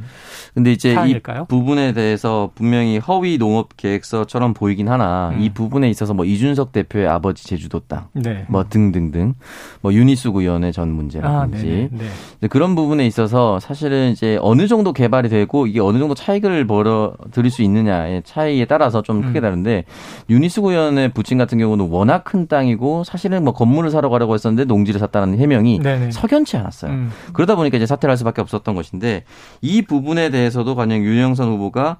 근데 0.54 0.72
이제 0.72 0.94
사안일까요? 0.94 1.42
이 1.42 1.46
부분에 1.48 1.92
대해서 1.92 2.50
분명히 2.54 2.98
허위 2.98 3.38
동업계획서처럼 3.38 4.54
보이긴 4.54 4.88
하나 4.88 5.30
음. 5.30 5.40
이 5.40 5.50
부분에 5.50 5.88
있어서 5.90 6.14
뭐 6.14 6.24
이준석 6.24 6.72
대표의 6.72 7.06
아버지 7.08 7.46
제주도 7.46 7.80
땅, 7.80 8.08
네. 8.12 8.44
뭐 8.48 8.64
등등등, 8.68 9.34
뭐 9.80 9.92
유니스 9.92 10.28
의원의 10.28 10.72
전 10.72 10.90
문제라든지 10.90 11.90
아, 11.92 11.96
네. 12.40 12.48
그런 12.48 12.74
부분에 12.74 13.06
있어서 13.06 13.60
사실은 13.60 14.10
이제 14.10 14.38
어느 14.40 14.66
정도 14.66 14.92
개발이 14.92 15.28
되고 15.28 15.66
이게 15.66 15.80
어느 15.80 15.98
정도 15.98 16.14
차익을 16.14 16.66
벌어 16.66 17.14
들일 17.30 17.50
수 17.50 17.62
있느냐의 17.62 18.22
차이에 18.24 18.64
따라서 18.64 19.02
좀 19.02 19.22
크게 19.22 19.40
음. 19.40 19.42
다른데 19.42 19.84
음. 19.86 20.24
윤희숙 20.30 20.60
의원의 20.60 21.12
부친 21.12 21.38
같은 21.38 21.58
경우는 21.58 21.88
워낙 21.88 22.24
큰 22.24 22.46
땅이고 22.46 23.04
사실은 23.04 23.44
뭐 23.44 23.52
건물을 23.52 23.90
사러 23.90 24.08
가려고 24.08 24.34
했었는데 24.34 24.64
농지를 24.64 25.00
샀다는 25.00 25.38
해명이 25.38 25.80
네네. 25.80 26.10
석연치 26.20 26.56
않았어요. 26.56 26.90
음. 26.90 27.10
그러다 27.32 27.54
보니까 27.54 27.76
이제 27.76 27.86
사퇴를 27.86 28.10
할 28.10 28.16
수밖에 28.16 28.40
없었던 28.40 28.74
것인데 28.74 29.24
이 29.60 29.82
부분에 29.82 30.30
대해서도 30.30 30.74
관영 30.74 31.02
윤영선 31.02 31.48
후보가 31.48 31.98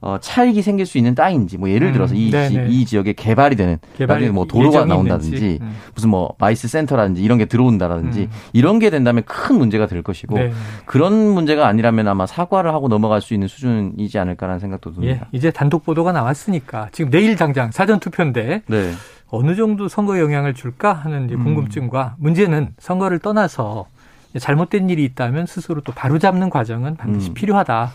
어, 0.00 0.16
차익이 0.20 0.62
생길 0.62 0.86
수 0.86 0.96
있는 0.96 1.16
땅인지 1.16 1.58
뭐 1.58 1.68
예를 1.68 1.88
음, 1.88 1.92
들어서 1.92 2.14
음, 2.14 2.18
이, 2.18 2.30
지, 2.30 2.66
이 2.68 2.84
지역에 2.84 3.14
개발이 3.14 3.56
되는 3.56 3.78
나중에 3.98 4.30
뭐 4.30 4.44
도로가 4.46 4.84
나온다든지 4.84 5.58
음. 5.60 5.76
무슨 5.92 6.10
뭐 6.10 6.36
MICE 6.38 6.68
센터라든지 6.68 7.20
이런 7.20 7.36
게 7.36 7.46
들어온다라든지 7.46 8.20
음. 8.20 8.30
이런 8.52 8.78
게 8.78 8.90
된다면 8.90 9.24
큰 9.26 9.58
문제가 9.58 9.86
될 9.86 10.04
것이고 10.04 10.38
네. 10.38 10.52
그런 10.84 11.14
문제가 11.14 11.66
아니라면 11.66 12.06
아마 12.06 12.26
사과를 12.26 12.72
하고 12.72 12.86
넘어갈 12.86 13.20
수 13.20 13.34
있는 13.34 13.48
수준이지 13.48 14.20
않을까라는 14.20 14.60
생각도 14.60 14.92
듭니다. 14.92 15.26
예, 15.32 15.36
이제 15.36 15.50
단독 15.50 15.84
보도가 15.84 16.12
나왔으니까 16.12 16.90
지금 16.92 17.10
내일 17.10 17.34
당장 17.34 17.72
사전 17.72 17.98
투표인데 17.98 18.62
네. 18.68 18.92
어느 19.30 19.54
정도 19.54 19.88
선거 19.88 20.18
영향을 20.18 20.54
줄까 20.54 20.92
하는 20.92 21.28
음. 21.30 21.44
궁금증과 21.44 22.16
문제는 22.18 22.74
선거를 22.78 23.18
떠나서 23.18 23.86
잘못된 24.38 24.90
일이 24.90 25.04
있다면 25.04 25.46
스스로 25.46 25.80
또 25.80 25.92
바로잡는 25.92 26.50
과정은 26.50 26.96
반드시 26.96 27.30
음. 27.30 27.34
필요하다. 27.34 27.92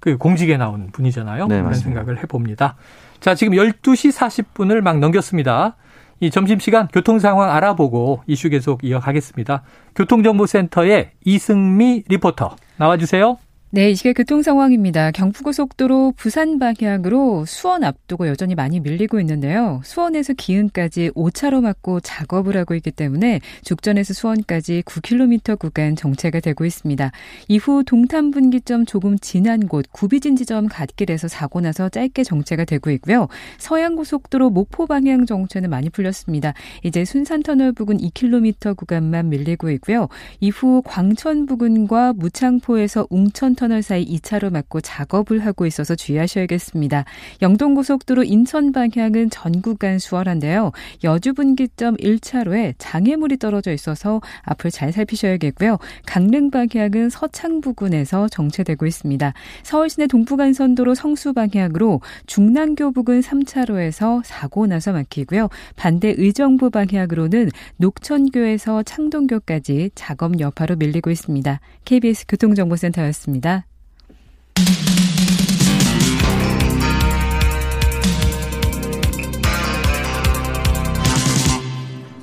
그 0.00 0.16
공직에 0.16 0.56
나온 0.56 0.88
분이잖아요. 0.90 1.46
네, 1.46 1.56
그런 1.56 1.64
맞습니다. 1.66 2.00
생각을 2.00 2.22
해봅니다. 2.22 2.76
자, 3.20 3.34
지금 3.34 3.54
12시 3.54 4.12
40분을 4.12 4.80
막 4.80 4.98
넘겼습니다. 4.98 5.76
이 6.18 6.30
점심시간 6.30 6.88
교통 6.92 7.18
상황 7.18 7.50
알아보고 7.50 8.22
이슈 8.26 8.48
계속 8.48 8.84
이어가겠습니다. 8.84 9.62
교통정보센터의 9.94 11.12
이승미 11.24 12.04
리포터 12.08 12.56
나와주세요. 12.76 13.38
네, 13.74 13.90
이 13.90 13.94
시각 13.94 14.12
교통 14.18 14.42
상황입니다. 14.42 15.12
경부고속도로 15.12 16.12
부산 16.18 16.58
방향으로 16.58 17.46
수원 17.46 17.84
앞두고 17.84 18.28
여전히 18.28 18.54
많이 18.54 18.80
밀리고 18.80 19.18
있는데요. 19.20 19.80
수원에서 19.82 20.34
기흥까지 20.34 21.12
5차로 21.12 21.62
막고 21.62 22.00
작업을 22.00 22.54
하고 22.58 22.74
있기 22.74 22.90
때문에 22.90 23.40
죽전에서 23.64 24.12
수원까지 24.12 24.82
9km 24.82 25.58
구간 25.58 25.96
정체가 25.96 26.40
되고 26.40 26.66
있습니다. 26.66 27.12
이후 27.48 27.82
동탄 27.82 28.30
분기점 28.30 28.84
조금 28.84 29.18
지난 29.18 29.66
곳 29.66 29.86
구비진 29.90 30.36
지점 30.36 30.68
갓길에서 30.68 31.28
사고 31.28 31.62
나서 31.62 31.88
짧게 31.88 32.24
정체가 32.24 32.66
되고 32.66 32.90
있고요. 32.90 33.28
서양고속도로 33.56 34.50
목포 34.50 34.86
방향 34.86 35.24
정체는 35.24 35.70
많이 35.70 35.88
풀렸습니다. 35.88 36.52
이제 36.82 37.06
순산터널 37.06 37.72
부근 37.72 37.96
2km 37.96 38.76
구간만 38.76 39.30
밀리고 39.30 39.70
있고요. 39.70 40.08
이후 40.40 40.82
광천 40.84 41.46
부근과 41.46 42.12
무창포에서 42.12 43.06
웅천 43.08 43.61
터널 43.62 43.80
사이 43.80 44.04
2차로 44.04 44.50
막고 44.50 44.80
작업을 44.80 45.46
하고 45.46 45.66
있어서 45.66 45.94
주의하셔야겠습니다. 45.94 47.04
영동고속도로 47.42 48.24
인천 48.24 48.72
방향은 48.72 49.30
전 49.30 49.62
구간 49.62 50.00
수월한데요. 50.00 50.72
여주 51.04 51.32
분기점 51.32 51.96
1차로에 51.98 52.74
장애물이 52.78 53.36
떨어져 53.36 53.72
있어서 53.72 54.20
앞을 54.42 54.72
잘 54.72 54.90
살피셔야겠고요. 54.90 55.78
강릉 56.06 56.50
방향은 56.50 57.10
서창 57.10 57.60
부근에서 57.60 58.26
정체되고 58.26 58.84
있습니다. 58.84 59.32
서울 59.62 59.88
시내 59.88 60.08
동부간선도로 60.08 60.96
성수 60.96 61.32
방향으로 61.32 62.00
중랑교 62.26 62.90
부근 62.90 63.20
3차로에서 63.20 64.22
사고 64.24 64.66
나서 64.66 64.92
막히고요. 64.92 65.48
반대 65.76 66.12
의정부 66.18 66.68
방향으로는 66.70 67.50
녹천교에서 67.76 68.82
창동교까지 68.82 69.92
작업 69.94 70.40
여파로 70.40 70.74
밀리고 70.74 71.12
있습니다. 71.12 71.60
KBS 71.84 72.26
교통정보센터였습니다. 72.26 73.51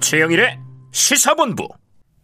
최영일의 0.10 0.58
시사본부. 0.92 1.68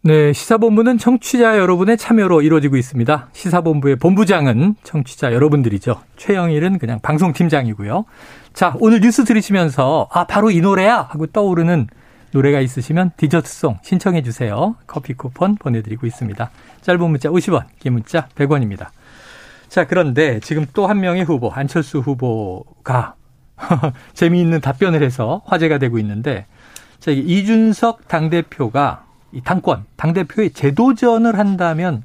네, 0.02 0.34
시사본부는 0.34 0.98
청취자 0.98 1.60
여러분의 1.60 1.98
참여로 1.98 2.42
이루어지고 2.42 2.78
있습니다. 2.78 3.30
시사본부의 3.34 3.98
본부장은 3.98 4.76
청취자 4.82 5.34
여러분들이죠. 5.34 6.02
최영일은 6.18 6.80
그냥 6.80 7.00
방송팀장이고요. 7.02 8.06
자, 8.54 8.76
오늘 8.80 9.02
뉴스 9.02 9.24
들으시면서 9.24 10.08
아, 10.12 10.26
바로 10.26 10.50
이 10.50 10.62
노래야 10.62 11.02
하고 11.10 11.28
떠오르는 11.28 11.88
노래가 12.32 12.60
있으시면 12.60 13.12
디저트송 13.18 13.78
신청해 13.84 14.24
주세요. 14.24 14.76
커피 14.88 15.14
쿠폰 15.14 15.56
보내드리고 15.56 16.08
있습니다. 16.08 16.50
짧은 16.82 17.10
문자 17.10 17.30
50원, 17.30 17.66
긴 17.80 17.94
문자 17.94 18.28
100원입니다. 18.36 18.88
자, 19.70 19.86
그런데 19.86 20.40
지금 20.40 20.66
또 20.74 20.88
한 20.88 21.00
명의 21.00 21.24
후보, 21.24 21.50
안철수 21.50 22.00
후보가 22.00 23.16
재미있는 24.14 24.62
답변을 24.62 25.02
해서 25.04 25.42
화제가 25.46 25.78
되고 25.78 25.98
있는데, 26.00 26.46
자, 27.00 27.12
이준석 27.12 28.08
당대표가 28.08 29.06
이 29.32 29.42
당권, 29.42 29.86
당대표의 29.98 30.52
재도전을 30.52 31.38
한다면 31.38 32.04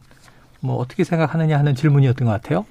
뭐 0.60 0.76
어떻게 0.76 1.04
생각하느냐 1.04 1.58
하는 1.58 1.74
질문이었던 1.74 2.26
것 2.26 2.32
같아요. 2.32 2.64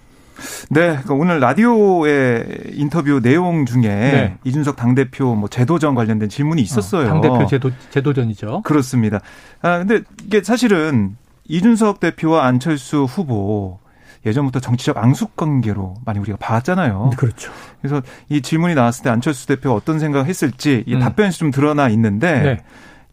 네, 0.69 0.87
그러니까 0.87 1.13
오늘 1.15 1.39
라디오의 1.41 2.71
인터뷰 2.73 3.19
내용 3.21 3.65
중에 3.65 3.81
네. 3.81 4.37
이준석 4.45 4.77
당대표 4.77 5.35
뭐 5.35 5.49
재도전 5.49 5.95
관련된 5.95 6.29
질문이 6.29 6.61
있었어요. 6.61 7.07
어, 7.07 7.09
당대표 7.09 7.45
제도, 7.45 7.71
재도전이죠. 7.89 8.61
그렇습니다. 8.63 9.19
아, 9.61 9.79
근데 9.79 10.01
이게 10.23 10.41
사실은 10.41 11.17
이준석 11.47 11.99
대표와 11.99 12.45
안철수 12.45 13.03
후보 13.03 13.79
예전부터 14.25 14.59
정치적 14.59 14.97
앙숙 14.97 15.35
관계로 15.35 15.95
많이 16.05 16.19
우리가 16.19 16.37
봐왔잖아요. 16.37 17.11
그렇죠. 17.17 17.51
그래서 17.81 18.01
이 18.27 18.41
질문이 18.41 18.75
나왔을 18.75 19.03
때 19.03 19.09
안철수 19.09 19.47
대표가 19.47 19.75
어떤 19.75 19.99
생각을 19.99 20.27
했을지 20.27 20.83
이 20.87 20.95
음. 20.95 20.99
답변에서 20.99 21.37
좀 21.37 21.51
드러나 21.51 21.87
있는데 21.89 22.41
네. 22.41 22.57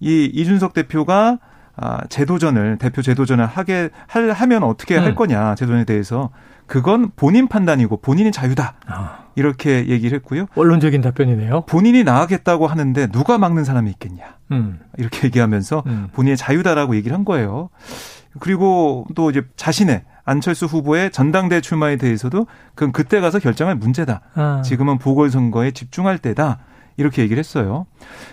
이 0.00 0.24
이준석 0.24 0.74
대표가 0.74 1.38
아, 1.76 2.00
재도전을 2.08 2.78
대표 2.78 3.02
재도전을 3.02 3.44
하게 3.46 3.90
할 4.06 4.30
하면 4.30 4.62
어떻게 4.62 4.96
음. 4.96 5.04
할 5.04 5.14
거냐 5.14 5.54
재도전에 5.54 5.84
대해서 5.84 6.30
그건 6.66 7.10
본인 7.14 7.48
판단이고 7.48 7.98
본인의 7.98 8.32
자유다. 8.32 8.74
아. 8.86 9.26
이렇게 9.36 9.86
얘기를 9.86 10.16
했고요. 10.16 10.46
원론적인 10.54 11.02
답변이네요. 11.02 11.66
본인이 11.66 12.02
나가겠다고 12.02 12.66
하는데 12.66 13.06
누가 13.08 13.38
막는 13.38 13.64
사람이 13.64 13.90
있겠냐. 13.90 14.24
음. 14.52 14.80
이렇게 14.96 15.26
얘기하면서 15.26 15.82
음. 15.86 16.08
본인의 16.12 16.38
자유다라고 16.38 16.96
얘기를 16.96 17.14
한 17.14 17.24
거예요. 17.24 17.68
그리고 18.40 19.06
또 19.14 19.30
이제 19.30 19.42
자신의 19.56 20.04
안철수 20.26 20.66
후보의 20.66 21.10
전당대 21.12 21.60
출마에 21.62 21.96
대해서도 21.96 22.46
그건 22.74 22.92
그때 22.92 23.20
가서 23.20 23.38
결정할 23.38 23.76
문제다. 23.76 24.20
아. 24.34 24.62
지금은 24.62 24.98
보궐선거에 24.98 25.70
집중할 25.70 26.18
때다. 26.18 26.58
이렇게 26.98 27.22
얘기를 27.22 27.38
했어요. 27.38 27.86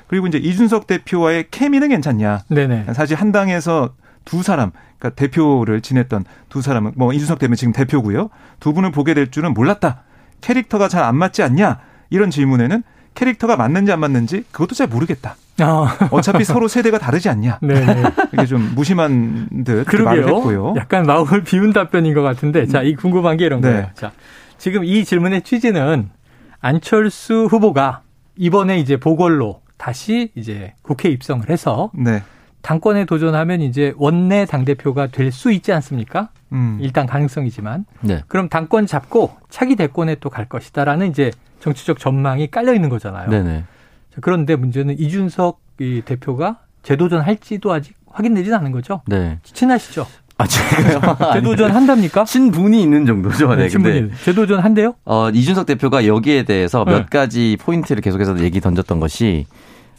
그리고 0.08 0.26
이제 0.28 0.38
이준석 0.38 0.88
대표와의 0.88 1.48
케미는 1.52 1.90
괜찮냐. 1.90 2.42
네네. 2.50 2.88
사실 2.94 3.16
한 3.18 3.32
당에서 3.32 3.94
두 4.26 4.42
사람, 4.42 4.72
그러니까 4.98 5.10
대표를 5.16 5.82
지냈던 5.82 6.24
두 6.50 6.62
사람은 6.62 6.94
뭐 6.96 7.14
이준석 7.14 7.40
대표 7.40 7.56
지금 7.56 7.74
대표고요. 7.74 8.30
두 8.60 8.74
분을 8.74 8.92
보게 8.92 9.14
될 9.14 9.32
줄은 9.32 9.54
몰랐다. 9.54 10.04
캐릭터가 10.42 10.88
잘 10.88 11.04
안 11.04 11.18
맞지 11.18 11.44
않냐? 11.44 11.80
이런 12.10 12.30
질문에는 12.30 12.84
캐릭터가 13.16 13.56
맞는지 13.58 13.92
안 13.92 14.00
맞는지 14.00 14.44
그것도 14.52 14.76
잘 14.76 14.88
모르겠다. 14.88 15.36
아. 15.60 16.10
어차피 16.12 16.44
서로 16.44 16.68
세대가 16.68 16.98
다르지 16.98 17.30
않냐. 17.30 17.60
네, 17.64 17.74
네. 17.86 18.04
이게 18.34 18.46
좀 18.46 18.72
무심한 18.76 19.64
듯 19.64 19.86
말을 20.04 20.28
했고요. 20.28 20.74
약간 20.78 21.06
마음을 21.06 21.44
비운 21.44 21.74
답변인 21.74 22.14
것 22.16 22.22
같은데, 22.24 22.66
자, 22.66 22.82
이 22.82 22.96
궁금한 22.96 23.38
게 23.38 23.46
이런 23.46 23.62
네. 23.62 23.70
거예요. 23.70 23.88
자, 23.94 24.12
지금 24.58 24.84
이 24.84 25.06
질문의 25.06 25.44
취지는 25.44 26.10
안철수 26.60 27.48
후보가 27.52 28.02
이번에 28.36 28.80
이제 28.80 28.98
보궐로 28.98 29.62
다시 29.78 30.32
이제 30.36 30.74
국회 30.82 31.10
입성을 31.10 31.48
해서 31.50 31.92
네. 31.94 32.24
당권에 32.62 33.04
도전하면 33.06 33.62
이제 33.62 33.94
원내 33.98 34.46
당 34.46 34.64
대표가 34.64 35.08
될 35.08 35.32
수 35.34 35.52
있지 35.52 35.74
않습니까? 35.74 36.30
음. 36.54 36.78
일단 36.82 37.06
가능성이지만. 37.06 37.86
네. 38.02 38.24
그럼 38.28 38.48
당권 38.48 38.86
잡고 38.88 39.36
차기 39.50 39.76
대권에 39.76 40.16
또 40.16 40.30
갈 40.30 40.46
것이다라는 40.48 41.10
이제 41.10 41.32
정치적 41.64 41.98
전망이 41.98 42.52
깔려 42.52 42.74
있는 42.74 42.90
거잖아요. 42.90 43.30
네네. 43.30 43.64
그런데 44.20 44.58
문제는 44.58 45.00
이준석 45.00 45.62
이 45.80 46.02
대표가 46.04 46.60
재도전 46.84 47.22
할지도 47.22 47.72
아직 47.72 47.96
확인되지는 48.08 48.58
않은 48.58 48.72
거죠. 48.74 49.02
네. 49.08 49.40
친하시죠? 49.44 50.06
아, 50.38 50.46
제가요? 50.46 51.00
재도전 51.34 51.72
한답니까? 51.72 52.26
친분이 52.26 52.82
있는 52.82 53.06
정도죠. 53.06 53.56
네, 53.56 53.70
친분이. 53.70 54.12
재도전 54.26 54.60
한대요? 54.60 54.96
어, 55.06 55.30
이준석 55.30 55.66
대표가 55.66 56.06
여기에 56.06 56.44
대해서 56.44 56.84
몇 56.84 56.98
네. 56.98 57.06
가지 57.10 57.58
포인트를 57.62 58.02
계속해서 58.02 58.38
얘기 58.42 58.60
던졌던 58.60 59.00
것이 59.00 59.46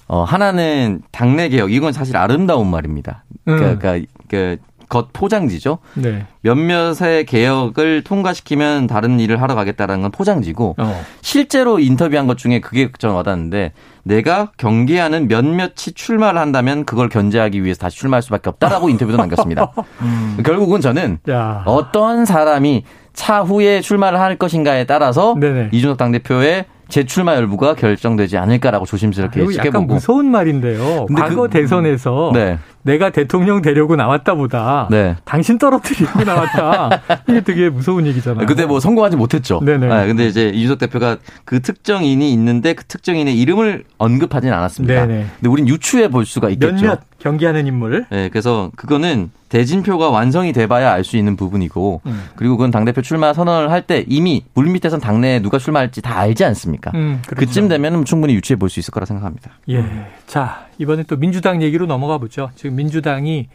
어, 0.07 0.23
하나는 0.23 1.01
당내 1.13 1.49
개혁. 1.49 1.73
이건 1.73 1.95
사실 1.95 2.19
아름다운 2.19 2.71
말입니다. 2.71 3.25
그러니까, 3.47 3.71
음. 3.73 3.79
그러니까 3.79 4.13
그 4.29 4.57
겉 4.95 5.13
포장지죠. 5.13 5.79
네. 5.95 6.25
몇몇의 6.43 7.27
개혁을 7.27 8.05
통과시키면 8.05 8.87
다른 8.87 9.19
일을 9.19 9.43
하러 9.43 9.57
가겠다라는 9.57 10.03
건 10.03 10.11
포장지고 10.13 10.77
어. 10.79 11.05
실제로 11.21 11.81
인터뷰한 11.81 12.29
것 12.29 12.39
중에 12.39 12.61
그게 12.61 12.89
전 12.99 13.11
와닿는데 13.11 13.73
내가 14.05 14.53
경계하는 14.57 15.27
몇몇이 15.27 15.95
출마를 15.97 16.41
한다면 16.41 16.85
그걸 16.85 17.09
견제하기 17.09 17.65
위해서 17.65 17.81
다시 17.81 17.99
출마할 17.99 18.23
수밖에 18.23 18.51
없다라고 18.51 18.89
인터뷰도 18.89 19.17
남겼습니다. 19.17 19.73
음. 20.03 20.39
결국은 20.45 20.81
저는 20.81 21.19
야. 21.29 21.65
어떤 21.67 22.25
사람이 22.25 22.85
차후에 23.15 23.81
출마를 23.81 24.21
할 24.21 24.39
것인가에 24.39 24.85
따라서 24.85 25.35
네네. 25.41 25.71
이준석 25.73 25.97
당대표의 25.97 26.67
재출마 26.89 27.37
여부가 27.37 27.75
결정되지 27.75 28.37
않을까라고 28.39 28.87
조심스럽게 28.87 29.41
예측해보고. 29.41 29.67
약간 29.67 29.87
무서운 29.87 30.31
말인데요. 30.31 31.07
과거 31.17 31.43
그, 31.43 31.51
대선에서 31.51 32.31
네. 32.35 32.59
내가 32.85 33.11
대통령 33.11 33.63
되려고 33.63 33.97
나왔다 33.97 34.35
보다 34.35 34.89
네. 34.91 35.17
당신 35.25 35.59
떨어뜨리고 35.59 36.23
나왔다. 36.23 37.03
이게 37.29 37.41
되게 37.41 37.71
무서운 37.71 38.07
얘기잖아요. 38.07 38.47
근데 38.47 38.67
뭐 38.67 38.79
성공하지 38.79 39.17
못했죠. 39.17 39.61
네네. 39.65 39.89
네, 39.89 40.07
근데 40.07 40.27
이제 40.27 40.51
이준석 40.51 40.79
대표가 40.79 41.17
그 41.45 41.61
특정인이 41.61 42.33
있는데 42.33 42.75
그 42.75 42.85
특정인의 42.85 43.39
이름을 43.41 43.85
언급하진 43.97 44.53
않았습니다. 44.53 45.07
네네. 45.07 45.27
근데 45.37 45.49
우린 45.49 45.67
유추해 45.67 46.09
볼 46.09 46.27
수가 46.27 46.51
있겠죠. 46.51 46.75
몇몇 46.75 47.01
경기하는 47.25 47.67
인물. 47.67 48.05
네, 48.11 48.29
그래서 48.29 48.71
그거는 48.77 49.31
대진표가 49.49 50.11
완성이 50.11 50.53
돼봐야 50.53 50.93
알 50.93 51.05
수 51.05 51.17
있는 51.17 51.37
부분이고 51.37 52.03
음. 52.05 52.25
그리고 52.37 52.57
그건 52.59 52.71
당대표 52.71 53.01
출마 53.01 53.33
선언을 53.33 53.71
할 53.71 53.83
때 53.87 54.05
이미 54.09 54.45
물밑에선 54.55 55.01
당내에 55.01 55.41
누가 55.41 55.59
출마할지 55.59 56.03
다 56.03 56.19
알지 56.19 56.45
않습니까? 56.45 56.91
음, 56.95 57.23
그렇죠. 57.27 57.47
그쯤 57.47 57.69
되면 57.69 58.05
충분히 58.05 58.35
유추해 58.35 58.59
볼 58.59 58.69
수 58.69 58.79
있을 58.81 58.93
거라 58.93 59.07
생각합니다. 59.07 59.53
예. 59.71 59.85
자, 60.27 60.67
이번에 60.79 61.03
또 61.05 61.17
민주당 61.17 61.63
얘기로 61.63 61.87
넘어가 61.87 62.19
보죠. 62.19 62.51
지금 62.57 62.77
민주당이 62.77 63.49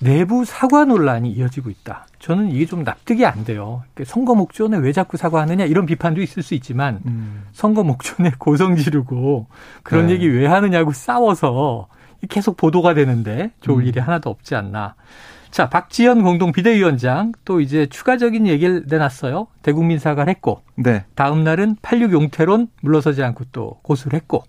내부 0.00 0.44
사과 0.44 0.84
논란이 0.84 1.30
이어지고 1.32 1.70
있다. 1.70 2.06
저는 2.20 2.50
이게 2.52 2.66
좀 2.66 2.84
납득이 2.84 3.24
안 3.26 3.44
돼요. 3.44 3.82
선거 4.06 4.34
목전에 4.36 4.76
왜 4.78 4.92
자꾸 4.92 5.16
사과하느냐 5.16 5.64
이런 5.64 5.86
비판도 5.86 6.22
있을 6.22 6.44
수 6.44 6.54
있지만 6.54 7.00
음. 7.06 7.42
선거 7.52 7.82
목전에 7.82 8.30
고성 8.38 8.76
지르고 8.76 9.46
그런 9.82 10.06
네. 10.06 10.12
얘기 10.14 10.28
왜 10.28 10.46
하느냐고 10.46 10.92
싸워서 10.92 11.88
계속 12.28 12.56
보도가 12.56 12.94
되는데 12.94 13.52
좋을 13.60 13.82
음. 13.82 13.86
일이 13.86 14.00
하나도 14.00 14.30
없지 14.30 14.54
않나. 14.54 14.94
자, 15.50 15.68
박지현 15.70 16.22
공동 16.22 16.52
비대위원장 16.52 17.32
또 17.44 17.60
이제 17.60 17.86
추가적인 17.86 18.46
얘기를 18.46 18.84
내놨어요. 18.86 19.46
대국민 19.62 19.98
사과를 19.98 20.30
했고. 20.30 20.62
네. 20.76 21.04
다음 21.14 21.42
날은 21.44 21.76
86 21.80 22.12
용태론 22.12 22.68
물러서지 22.82 23.22
않고 23.22 23.44
또 23.52 23.78
고수를 23.82 24.16
했고. 24.18 24.42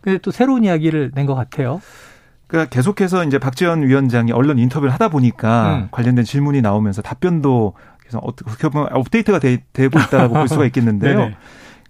근데 0.00 0.18
또 0.18 0.30
새로운 0.30 0.64
이야기를 0.64 1.12
낸 1.14 1.26
것 1.26 1.34
같아요. 1.34 1.82
그러니까 2.46 2.70
계속해서 2.70 3.24
이제 3.24 3.38
박지원 3.38 3.82
위원장이 3.82 4.30
언론 4.32 4.58
인터뷰를 4.58 4.92
하다 4.94 5.08
보니까 5.08 5.74
음. 5.76 5.88
관련된 5.90 6.24
질문이 6.24 6.62
나오면서 6.62 7.02
답변도 7.02 7.74
계속 8.04 8.18
어떻게 8.26 8.68
보면 8.68 8.88
업데이트가 8.92 9.40
되, 9.40 9.56
고 9.56 9.98
있다라고 9.98 10.34
볼 10.34 10.48
수가 10.48 10.64
있겠는데요. 10.66 11.32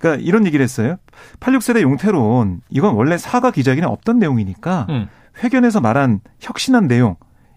그러니까 0.00 0.22
이런 0.24 0.46
얘기를 0.46 0.62
했어요. 0.64 0.96
86세대 1.40 1.82
용태론 1.82 2.62
이건 2.70 2.94
원래 2.94 3.16
사과 3.18 3.50
기자회견에 3.50 3.86
없던 3.86 4.18
내용이니까 4.18 4.86
음. 4.88 5.08
회견에서 5.42 5.80
말한 5.80 6.20
혁신한 6.40 6.88
내용 6.88 7.16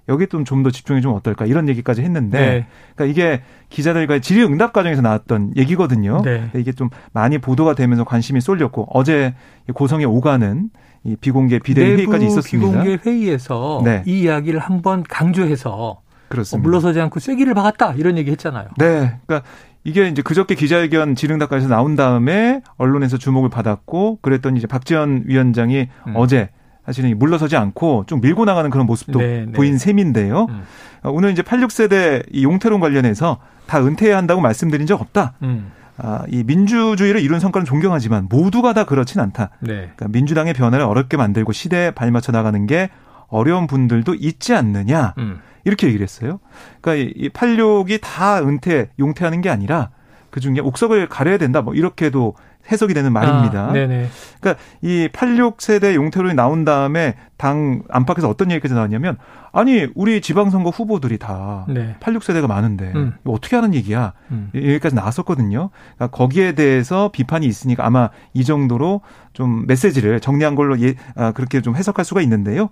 여기에 0.09 0.27
좀좀 0.27 0.63
더 0.63 0.71
집중해 0.71 1.01
주면 1.01 1.15
어떨까 1.15 1.45
이런 1.45 1.69
얘기까지 1.69 2.01
했는데 2.01 2.39
네. 2.39 2.67
그러니까 2.95 3.11
이게 3.11 3.43
기자들과의 3.69 4.21
질의응답 4.21 4.73
과정에서 4.73 5.01
나왔던 5.01 5.53
얘기거든요. 5.55 6.21
네. 6.23 6.49
이게 6.55 6.71
좀 6.71 6.89
많이 7.13 7.37
보도가 7.37 7.75
되면서 7.75 8.03
관심이 8.03 8.41
쏠렸고 8.41 8.87
어제 8.91 9.35
고성에 9.73 10.05
오가는 10.05 10.69
이 11.03 11.15
비공개 11.15 11.59
비대위 11.59 11.95
회의까지 11.95 12.25
있었습니다. 12.25 12.81
비공개 12.81 12.99
회의에서 13.05 13.81
네. 13.85 14.03
이 14.05 14.21
이야기를 14.21 14.59
한번 14.59 15.03
강조해서 15.03 16.01
그렇습니다. 16.27 16.61
어, 16.61 16.67
물러서지 16.67 16.99
않고 16.99 17.19
쐐기를 17.19 17.53
박았다 17.53 17.93
이런 17.93 18.17
얘기 18.17 18.31
했잖아요. 18.31 18.67
네. 18.77 19.15
그러니까 19.25 19.47
이게 19.83 20.07
이제 20.07 20.21
그저께 20.21 20.55
기자회견 20.55 21.15
질의응답까지 21.15 21.67
나온 21.67 21.95
다음에 21.95 22.61
언론에서 22.77 23.17
주목을 23.17 23.49
받았고 23.49 24.19
그랬더니 24.21 24.57
이제 24.57 24.67
박지원 24.67 25.23
위원장이 25.25 25.87
음. 26.07 26.13
어제 26.15 26.49
사실은 26.89 27.17
물러서지 27.19 27.55
않고 27.55 28.05
좀 28.07 28.19
밀고 28.19 28.45
나가는 28.45 28.67
그런 28.71 28.87
모습도 28.87 29.19
네, 29.19 29.45
네. 29.45 29.51
보인 29.51 29.77
셈인데요. 29.77 30.47
음. 30.49 30.63
어, 31.03 31.11
오늘 31.11 31.31
이제 31.31 31.43
86세대 31.43 32.25
이 32.31 32.43
용태론 32.43 32.79
관련해서 32.79 33.37
다 33.67 33.79
은퇴해야 33.79 34.17
한다고 34.17 34.41
말씀드린 34.41 34.87
적 34.87 34.99
없다. 34.99 35.33
음. 35.43 35.71
아, 35.97 36.23
이 36.29 36.43
민주주의를 36.43 37.21
이룬 37.21 37.39
성과는 37.39 37.65
존경하지만 37.65 38.27
모두가 38.29 38.73
다 38.73 38.85
그렇진 38.85 39.21
않다. 39.21 39.51
네. 39.59 39.91
그러니까 39.95 40.07
민주당의 40.07 40.53
변화를 40.53 40.83
어렵게 40.85 41.15
만들고 41.15 41.51
시대에 41.51 41.91
발맞춰 41.91 42.31
나가는 42.31 42.65
게 42.65 42.89
어려운 43.27 43.67
분들도 43.67 44.15
있지 44.15 44.55
않느냐. 44.55 45.13
음. 45.19 45.41
이렇게 45.65 45.87
얘기를 45.87 46.03
했어요. 46.03 46.39
그러니까 46.81 47.11
이 47.15 47.29
86이 47.29 47.99
다 48.01 48.39
은퇴, 48.39 48.89
용퇴하는 48.97 49.41
게 49.41 49.49
아니라 49.49 49.91
그 50.31 50.39
중에 50.39 50.59
옥석을 50.59 51.07
가려야 51.07 51.37
된다. 51.37 51.61
뭐 51.61 51.75
이렇게도 51.75 52.33
해석이 52.71 52.93
되는 52.93 53.11
말입니다. 53.11 53.69
아, 53.69 53.71
네네. 53.73 54.07
그러니까 54.39 54.63
이 54.81 55.09
86세대 55.11 55.95
용태론이 55.95 56.33
나온 56.35 56.65
다음에 56.65 57.15
당 57.37 57.83
안팎에서 57.89 58.29
어떤 58.29 58.51
얘기까지 58.51 58.73
나왔냐면 58.73 59.17
아니 59.51 59.87
우리 59.95 60.21
지방선거 60.21 60.69
후보들이 60.69 61.17
다 61.17 61.65
네. 61.69 61.95
86세대가 61.99 62.47
많은데 62.47 62.91
음. 62.95 63.13
어떻게 63.23 63.55
하는 63.55 63.73
얘기야 63.73 64.13
음. 64.31 64.51
여기까지 64.53 64.95
나왔었거든요. 64.95 65.69
그러니까 65.95 66.15
거기에 66.15 66.53
대해서 66.53 67.09
비판이 67.11 67.45
있으니까 67.45 67.85
아마 67.85 68.09
이 68.33 68.43
정도로 68.43 69.01
좀 69.33 69.65
메시지를 69.67 70.19
정리한 70.19 70.55
걸로 70.55 70.79
예, 70.81 70.95
아, 71.15 71.31
그렇게 71.31 71.61
좀 71.61 71.75
해석할 71.75 72.05
수가 72.05 72.21
있는데요. 72.21 72.69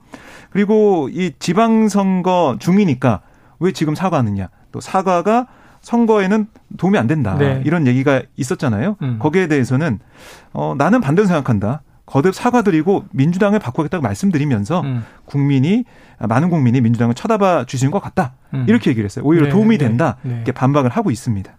그리고 0.52 1.10
이 1.12 1.32
지방선거 1.40 2.58
중이니까 2.60 3.22
왜 3.60 3.72
지금 3.72 3.96
사과하느냐 3.96 4.50
또 4.72 4.80
사과가 4.80 5.48
선거에는 5.88 6.48
도움이 6.76 6.98
안 6.98 7.08
된다. 7.08 7.38
네. 7.38 7.62
이런 7.64 7.88
얘기가 7.88 8.22
있었잖아요. 8.36 8.98
음. 9.02 9.20
거기에 9.20 9.48
대해서는 9.48 10.00
어 10.52 10.76
나는 10.78 11.00
반대로 11.00 11.26
생각한다. 11.28 11.82
거듭 12.06 12.36
사과드리고 12.36 13.06
민주당을 13.12 13.60
바꾸겠다고 13.60 14.02
말씀드리면서 14.02 14.82
음. 14.82 15.06
국민이 15.24 15.86
많은 16.20 16.50
국민이 16.50 16.82
민주당을 16.82 17.16
쳐다봐 17.16 17.66
주시는 17.66 17.92
것 17.92 18.02
같다. 18.02 18.34
음. 18.54 18.66
이렇게 18.68 18.90
얘기를 18.90 19.06
했어요. 19.06 19.24
오히려 19.26 19.46
네. 19.46 19.50
도움이 19.50 19.78
네. 19.78 19.86
된다. 19.86 20.18
네. 20.24 20.36
이렇게 20.36 20.52
반박을 20.52 20.90
하고 20.90 21.10
있습니다. 21.10 21.50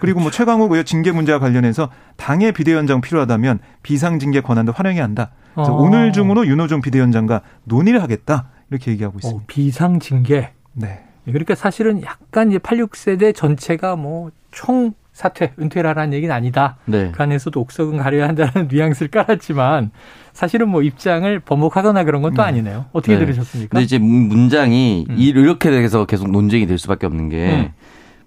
그리고 0.00 0.18
뭐 0.18 0.30
그렇죠. 0.30 0.38
최강욱 0.38 0.72
의원 0.72 0.84
징계 0.84 1.12
문제와 1.12 1.38
관련해서 1.38 1.88
당의 2.16 2.50
비대위원장 2.50 3.00
필요하다면 3.00 3.60
비상징계 3.84 4.40
권한도 4.40 4.72
활용해야 4.72 5.04
한다. 5.04 5.30
그래서 5.54 5.72
어. 5.72 5.80
오늘 5.80 6.12
중으로 6.12 6.48
윤호중 6.48 6.80
비대위원장과 6.80 7.42
논의를 7.62 8.02
하겠다. 8.02 8.48
이렇게 8.70 8.90
얘기하고 8.90 9.18
있습니다. 9.18 9.40
어, 9.40 9.44
비상징계. 9.46 10.52
네. 10.74 11.07
예, 11.28 11.32
그러니까 11.32 11.54
사실은 11.54 12.02
약간 12.02 12.48
이제 12.48 12.58
86세대 12.58 13.34
전체가 13.34 13.96
뭐 13.96 14.30
총 14.50 14.92
사퇴, 15.12 15.52
은퇴를 15.58 15.90
하라는 15.90 16.12
얘기는 16.12 16.32
아니다. 16.32 16.76
네. 16.84 17.10
그 17.12 17.22
안에서도 17.22 17.60
옥석은 17.60 17.98
가려야 17.98 18.28
한다는 18.28 18.68
뉘앙스를 18.70 19.10
깔았지만 19.10 19.90
사실은 20.32 20.68
뭐 20.68 20.82
입장을 20.82 21.40
번복하거나 21.40 22.04
그런 22.04 22.22
건또 22.22 22.42
네. 22.42 22.48
아니네요. 22.48 22.86
어떻게 22.92 23.14
네. 23.14 23.18
들으셨습니까? 23.20 23.70
근데 23.70 23.84
이제 23.84 23.98
문장이 23.98 25.06
음. 25.10 25.16
이렇게 25.18 25.70
돼서 25.70 26.06
계속 26.06 26.30
논쟁이 26.30 26.66
될 26.68 26.78
수밖에 26.78 27.06
없는 27.06 27.28
게 27.30 27.50
음. 27.50 27.68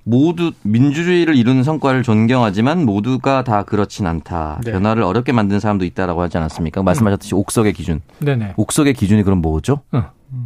모두 0.04 0.52
민주주의를 0.64 1.36
이루는 1.36 1.64
성과를 1.64 2.04
존경하지만 2.04 2.86
모두가 2.86 3.44
다 3.44 3.64
그렇진 3.64 4.08
않다. 4.08 4.62
네. 4.64 4.72
변화를 4.72 5.04
어렵게 5.04 5.32
만든 5.32 5.60
사람도 5.60 5.86
있다라고 5.86 6.22
하지 6.22 6.38
않았습니까? 6.38 6.84
말씀하셨듯이 6.84 7.36
음. 7.36 7.40
옥석의 7.40 7.74
기준. 7.74 8.02
네네. 8.20 8.54
옥석의 8.58 8.94
기준이 8.94 9.24
그럼 9.24 9.42
뭐죠? 9.42 9.82
음. 9.94 10.04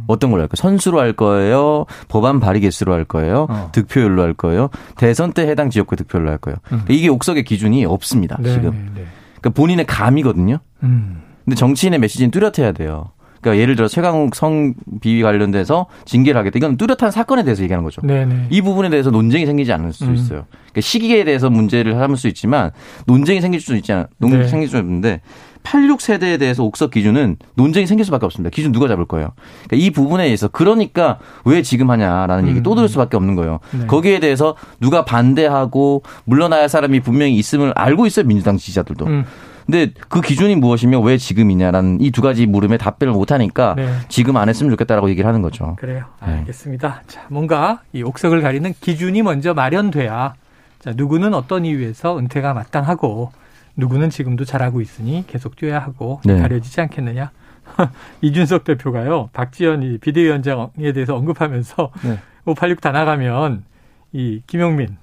어떤 0.08 0.30
걸로 0.30 0.42
할까요? 0.42 0.56
선수로 0.56 1.00
할 1.00 1.12
거예요? 1.12 1.86
법안 2.08 2.40
발의 2.40 2.60
개수로 2.60 2.92
할 2.92 3.04
거예요? 3.04 3.46
어. 3.48 3.70
득표율로 3.72 4.22
할 4.22 4.34
거예요? 4.34 4.68
대선 4.96 5.32
때 5.32 5.46
해당 5.48 5.70
지역구 5.70 5.96
득표율로 5.96 6.28
할 6.28 6.38
거예요? 6.38 6.58
음. 6.72 6.82
이게 6.88 7.08
옥석의 7.08 7.44
기준이 7.44 7.84
없습니다. 7.84 8.36
네, 8.40 8.52
지금. 8.52 8.70
네, 8.70 9.02
네. 9.02 9.06
그러니까 9.40 9.50
본인의 9.50 9.86
감이거든요. 9.86 10.58
음. 10.82 11.22
근데 11.44 11.54
정치인의 11.54 12.00
메시지는 12.00 12.32
뚜렷해야 12.32 12.72
돼요. 12.72 13.10
그러니까 13.46 13.62
예를 13.62 13.76
들어 13.76 13.86
최강욱 13.86 14.34
성 14.34 14.74
비위 15.00 15.22
관련돼서 15.22 15.86
징계를 16.04 16.38
하겠다. 16.38 16.58
이건 16.58 16.76
뚜렷한 16.76 17.12
사건에 17.12 17.44
대해서 17.44 17.62
얘기하는 17.62 17.84
거죠. 17.84 18.02
네네. 18.02 18.24
네. 18.24 18.46
이 18.50 18.60
부분에 18.60 18.90
대해서 18.90 19.10
논쟁이 19.10 19.46
생기지 19.46 19.72
않을 19.72 19.92
수 19.92 20.04
음. 20.04 20.14
있어요. 20.14 20.46
그러니까 20.50 20.80
시기에 20.80 21.22
대해서 21.22 21.48
문제를 21.48 21.94
삼을 21.94 22.16
수 22.16 22.26
있지만 22.26 22.72
논쟁이 23.06 23.40
생길 23.40 23.60
수도 23.60 23.76
있잖아. 23.76 24.08
논쟁이 24.18 24.42
네. 24.42 24.48
생길 24.48 24.68
수 24.68 24.76
있는데 24.78 25.20
86세대에 25.62 26.38
대해서 26.40 26.64
옥석 26.64 26.90
기준은 26.90 27.36
논쟁이 27.54 27.86
생길 27.86 28.04
수밖에 28.04 28.26
없습니다. 28.26 28.50
기준 28.50 28.72
누가 28.72 28.88
잡을 28.88 29.04
거예요. 29.04 29.32
그러니까 29.66 29.86
이 29.86 29.90
부분에 29.90 30.24
의해서 30.24 30.48
그러니까 30.48 31.18
왜 31.44 31.62
지금 31.62 31.90
하냐라는 31.90 32.44
음. 32.44 32.48
얘기 32.48 32.62
또 32.64 32.74
들을 32.74 32.88
수밖에 32.88 33.16
없는 33.16 33.36
거예요. 33.36 33.60
네. 33.78 33.86
거기에 33.86 34.18
대해서 34.18 34.56
누가 34.80 35.04
반대하고 35.04 36.02
물러나야 36.24 36.62
할 36.62 36.68
사람이 36.68 37.00
분명히 37.00 37.36
있음을 37.36 37.72
알고 37.76 38.06
있어요. 38.06 38.26
민주당 38.26 38.56
지지자들도. 38.56 39.06
음. 39.06 39.24
근데 39.66 39.90
그 40.08 40.20
기준이 40.20 40.54
무엇이며 40.56 41.00
왜 41.00 41.18
지금이냐라는 41.18 42.00
이 42.00 42.10
두 42.10 42.22
가지 42.22 42.46
물음에 42.46 42.78
답변을 42.78 43.12
못 43.12 43.32
하니까 43.32 43.74
네. 43.76 43.92
지금 44.08 44.36
안 44.36 44.48
했으면 44.48 44.70
좋겠다라고 44.70 45.10
얘기를 45.10 45.26
하는 45.28 45.42
거죠. 45.42 45.76
그래요. 45.78 46.04
네. 46.24 46.34
알겠습니다. 46.38 47.02
자, 47.08 47.26
뭔가 47.28 47.82
이 47.92 48.02
옥석을 48.02 48.40
가리는 48.42 48.72
기준이 48.80 49.22
먼저 49.22 49.52
마련돼야 49.54 50.34
자, 50.78 50.92
누구는 50.96 51.34
어떤 51.34 51.64
이유에서 51.64 52.18
은퇴가 52.18 52.54
마땅하고 52.54 53.32
누구는 53.76 54.08
지금도 54.08 54.44
잘하고 54.44 54.80
있으니 54.80 55.24
계속 55.26 55.56
뛰어야 55.56 55.80
하고 55.80 56.20
네. 56.24 56.40
가려지지 56.40 56.80
않겠느냐. 56.80 57.30
이준석 58.22 58.64
대표가요, 58.64 59.28
박지원 59.32 59.98
비대위원장에 60.00 60.92
대해서 60.94 61.16
언급하면서 61.16 61.90
네. 62.04 62.18
586 62.46 62.80
다 62.80 62.92
나가면 62.92 63.64
이 64.12 64.40
김용민, 64.46 64.96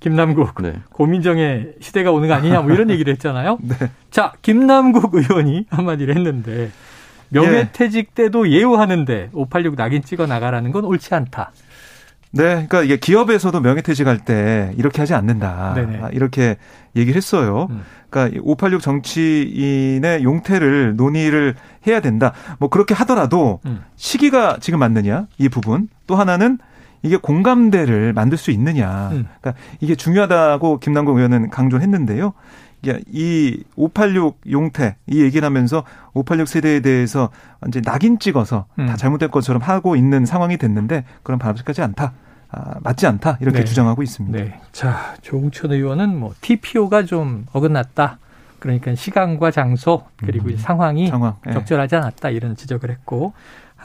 김남국, 0.00 0.62
네. 0.62 0.74
고민정의 0.90 1.74
시대가 1.80 2.12
오는 2.12 2.28
거 2.28 2.34
아니냐 2.34 2.62
뭐 2.62 2.72
이런 2.72 2.88
얘기를 2.90 3.12
했잖아요. 3.14 3.58
네. 3.62 3.74
자, 4.10 4.32
김남국 4.42 5.14
의원이 5.14 5.66
한마디를 5.70 6.16
했는데 6.16 6.70
명예퇴직 7.30 8.14
때도 8.14 8.50
예우하는데 8.50 9.30
586 9.32 9.76
낙인 9.76 10.02
찍어 10.02 10.26
나가라는 10.26 10.72
건 10.72 10.84
옳지 10.84 11.14
않다. 11.14 11.52
네, 12.34 12.44
그러니까 12.44 12.82
이게 12.82 12.96
기업에서도 12.96 13.60
명예퇴직할 13.60 14.24
때 14.24 14.72
이렇게 14.78 15.02
하지 15.02 15.12
않는다. 15.12 15.74
네네. 15.74 15.98
아, 16.02 16.08
이렇게 16.12 16.56
얘기를 16.96 17.16
했어요. 17.16 17.68
음. 17.70 17.82
그러니까 18.08 18.40
586 18.42 18.80
정치인의 18.80 20.24
용태를 20.24 20.96
논의를 20.96 21.54
해야 21.86 22.00
된다. 22.00 22.32
뭐 22.58 22.70
그렇게 22.70 22.94
하더라도 22.94 23.60
음. 23.66 23.82
시기가 23.96 24.58
지금 24.60 24.78
맞느냐 24.78 25.26
이 25.38 25.48
부분. 25.50 25.88
또 26.06 26.16
하나는 26.16 26.58
이게 27.02 27.16
공감대를 27.16 28.12
만들 28.12 28.38
수 28.38 28.50
있느냐. 28.50 29.10
음. 29.12 29.26
그러니까 29.40 29.54
이게 29.80 29.94
중요하다고 29.94 30.78
김남국 30.78 31.16
의원은 31.16 31.50
강조를 31.50 31.82
했는데요. 31.82 32.32
이 33.12 33.62
586 33.76 34.40
용태 34.50 34.96
이 35.06 35.22
얘기를 35.22 35.46
하면서 35.46 35.84
586 36.14 36.48
세대에 36.48 36.80
대해서 36.80 37.30
이제 37.68 37.80
낙인 37.80 38.18
찍어서 38.18 38.66
음. 38.78 38.86
다 38.86 38.96
잘못된 38.96 39.30
것처럼 39.30 39.62
하고 39.62 39.94
있는 39.94 40.26
상황이 40.26 40.56
됐는데 40.56 41.04
그런 41.22 41.38
바람직하지 41.38 41.82
않다. 41.82 42.12
아, 42.50 42.74
맞지 42.80 43.06
않다 43.06 43.38
이렇게 43.40 43.60
네. 43.60 43.64
주장하고 43.64 44.02
있습니다. 44.02 44.38
네. 44.38 44.60
자 44.72 45.14
조홍천 45.22 45.72
의원은 45.72 46.18
뭐 46.18 46.34
TPO가 46.40 47.04
좀 47.04 47.46
어긋났다. 47.52 48.18
그러니까 48.58 48.94
시간과 48.94 49.50
장소 49.50 50.04
그리고 50.18 50.48
음. 50.48 50.56
상황이 50.56 51.08
상황. 51.08 51.36
네. 51.46 51.52
적절하지 51.52 51.96
않았다 51.96 52.30
이런 52.30 52.56
지적을 52.56 52.90
했고 52.90 53.32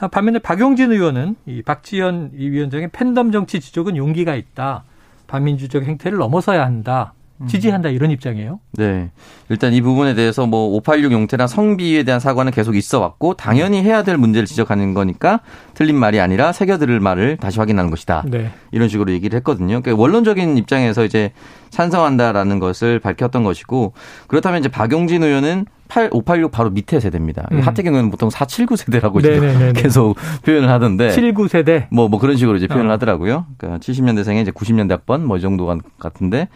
반면에 0.06 0.38
박용진 0.38 0.92
의원은 0.92 1.34
이 1.46 1.62
박지원 1.62 2.30
이 2.36 2.48
위원장의 2.50 2.90
팬덤 2.92 3.32
정치 3.32 3.58
지적은 3.58 3.96
용기가 3.96 4.36
있다. 4.36 4.84
반민주적 5.26 5.82
행태를 5.82 6.18
넘어서야 6.18 6.64
한다. 6.64 7.14
지지한다 7.46 7.90
이런 7.90 8.10
입장이에요. 8.10 8.58
네. 8.72 9.10
일단 9.48 9.72
이 9.72 9.80
부분에 9.80 10.14
대해서 10.14 10.46
뭐 10.46 10.76
586 10.76 11.12
용태나 11.12 11.46
성비에 11.46 12.02
대한 12.02 12.18
사과는 12.18 12.50
계속 12.50 12.74
있어 12.74 12.98
왔고 12.98 13.34
당연히 13.34 13.82
해야 13.82 14.02
될 14.02 14.16
문제를 14.16 14.46
지적하는 14.46 14.92
거니까 14.94 15.40
틀린 15.74 15.96
말이 15.96 16.18
아니라 16.20 16.52
새겨들을 16.52 16.98
말을 16.98 17.36
다시 17.36 17.60
확인하는 17.60 17.90
것이다. 17.90 18.24
네. 18.26 18.50
이런 18.72 18.88
식으로 18.88 19.12
얘기를 19.12 19.36
했거든요. 19.36 19.80
그러니까 19.80 20.00
원론적인 20.00 20.56
입장에서 20.56 21.04
이제 21.04 21.32
찬성한다라는 21.70 22.58
것을 22.58 22.98
밝혔던 22.98 23.44
것이고 23.44 23.92
그렇다면 24.26 24.60
이제 24.60 24.68
박용진 24.68 25.22
의원은 25.22 25.66
8, 25.88 26.10
586 26.12 26.50
바로 26.52 26.70
밑에 26.70 27.00
세대입니다. 27.00 27.48
음. 27.52 27.60
하태경 27.60 27.94
의원은 27.94 28.10
보통 28.10 28.30
479 28.30 28.76
세대라고 28.76 29.20
계속 29.74 30.16
표현을 30.42 30.68
하던데 30.68 31.10
79 31.10 31.48
세대 31.48 31.88
뭐 31.90 32.08
뭐 32.08 32.18
그런 32.20 32.36
식으로 32.36 32.56
이제 32.56 32.66
표현을 32.66 32.90
어. 32.90 32.92
하더라고요. 32.94 33.46
그러니까 33.56 33.78
70년대생에 33.80 34.42
이제 34.42 34.50
90년대 34.50 34.90
학번 34.90 35.24
뭐 35.26 35.36
이 35.38 35.40
정도 35.40 35.66
같은데 35.98 36.48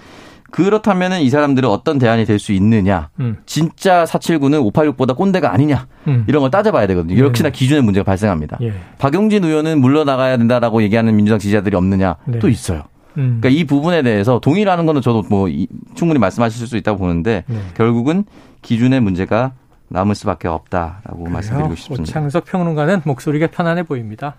그렇다면은 0.50 1.20
이 1.22 1.30
사람들은 1.30 1.66
어떤 1.68 1.98
대안이 1.98 2.26
될 2.26 2.38
수 2.38 2.52
있느냐. 2.52 3.08
음. 3.20 3.36
진짜 3.46 4.04
479는 4.04 4.70
586보다 4.72 5.16
꼰대가 5.16 5.52
아니냐. 5.52 5.86
음. 6.08 6.24
이런 6.28 6.42
걸 6.42 6.50
따져봐야 6.50 6.86
되거든요. 6.88 7.24
역시나 7.24 7.48
네. 7.50 7.52
기준의 7.58 7.82
문제가 7.82 8.04
발생합니다. 8.04 8.58
예. 8.62 8.74
박용진 8.98 9.44
의원은 9.44 9.80
물러나가야 9.80 10.36
된다라고 10.36 10.82
얘기하는 10.82 11.16
민주당 11.16 11.38
지지자들이 11.38 11.74
없느냐. 11.76 12.16
네. 12.26 12.38
또 12.38 12.48
있어요. 12.50 12.82
음. 13.16 13.38
그러니까 13.40 13.48
이 13.50 13.64
부분에 13.64 14.02
대해서 14.02 14.40
동의라는 14.40 14.84
거는 14.84 15.00
저도 15.00 15.22
뭐 15.30 15.48
충분히 15.94 16.18
말씀하실 16.18 16.66
수 16.66 16.76
있다고 16.76 16.98
보는데 16.98 17.44
네. 17.46 17.56
결국은 17.74 18.24
기준의 18.62 19.00
문제가 19.00 19.52
남을 19.88 20.14
수밖에 20.14 20.48
없다라고 20.48 21.18
그래요? 21.18 21.30
말씀드리고 21.34 21.74
싶습니다. 21.74 22.02
오창석 22.02 22.46
평론가는 22.46 23.02
목소리가 23.04 23.48
편안해 23.48 23.82
보입니다. 23.82 24.36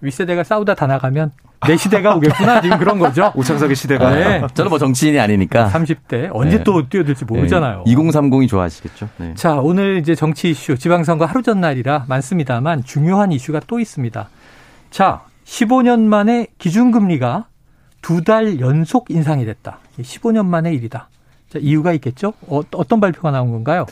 윗세대가 0.00 0.44
싸우다 0.44 0.74
다 0.76 0.86
나가면 0.86 1.32
내 1.66 1.76
시대가 1.76 2.14
오겠구나 2.16 2.60
지금 2.60 2.78
그런 2.78 2.98
거죠. 2.98 3.32
오창석의 3.36 3.74
시대가. 3.74 4.10
네. 4.10 4.42
저는 4.54 4.68
뭐 4.68 4.78
정치인이 4.78 5.18
아니니까. 5.18 5.68
30대 5.70 6.30
언제 6.32 6.58
네. 6.58 6.64
또 6.64 6.88
뛰어들지 6.88 7.24
모르잖아요. 7.24 7.82
네. 7.84 7.94
2030이 7.94 8.48
좋아하시겠죠. 8.48 9.08
네. 9.18 9.34
자 9.34 9.54
오늘 9.54 9.98
이제 9.98 10.14
정치 10.14 10.50
이슈 10.50 10.76
지방선거 10.78 11.24
하루 11.24 11.42
전날이라 11.42 12.04
많습니다만 12.08 12.84
중요한 12.84 13.32
이슈가 13.32 13.60
또 13.66 13.80
있습니다. 13.80 14.28
자 14.90 15.22
15년 15.44 16.00
만에 16.02 16.46
기준금리가 16.58 17.46
두 18.02 18.22
달 18.24 18.58
연속 18.60 19.10
인상이 19.10 19.44
됐다. 19.44 19.78
15년 20.00 20.46
만의 20.46 20.74
일이다. 20.74 21.08
자, 21.52 21.58
이유가 21.60 21.92
있겠죠? 21.92 22.32
어, 22.46 22.62
어떤 22.72 23.00
발표가 23.00 23.30
나온 23.30 23.50
건가요? 23.50 23.84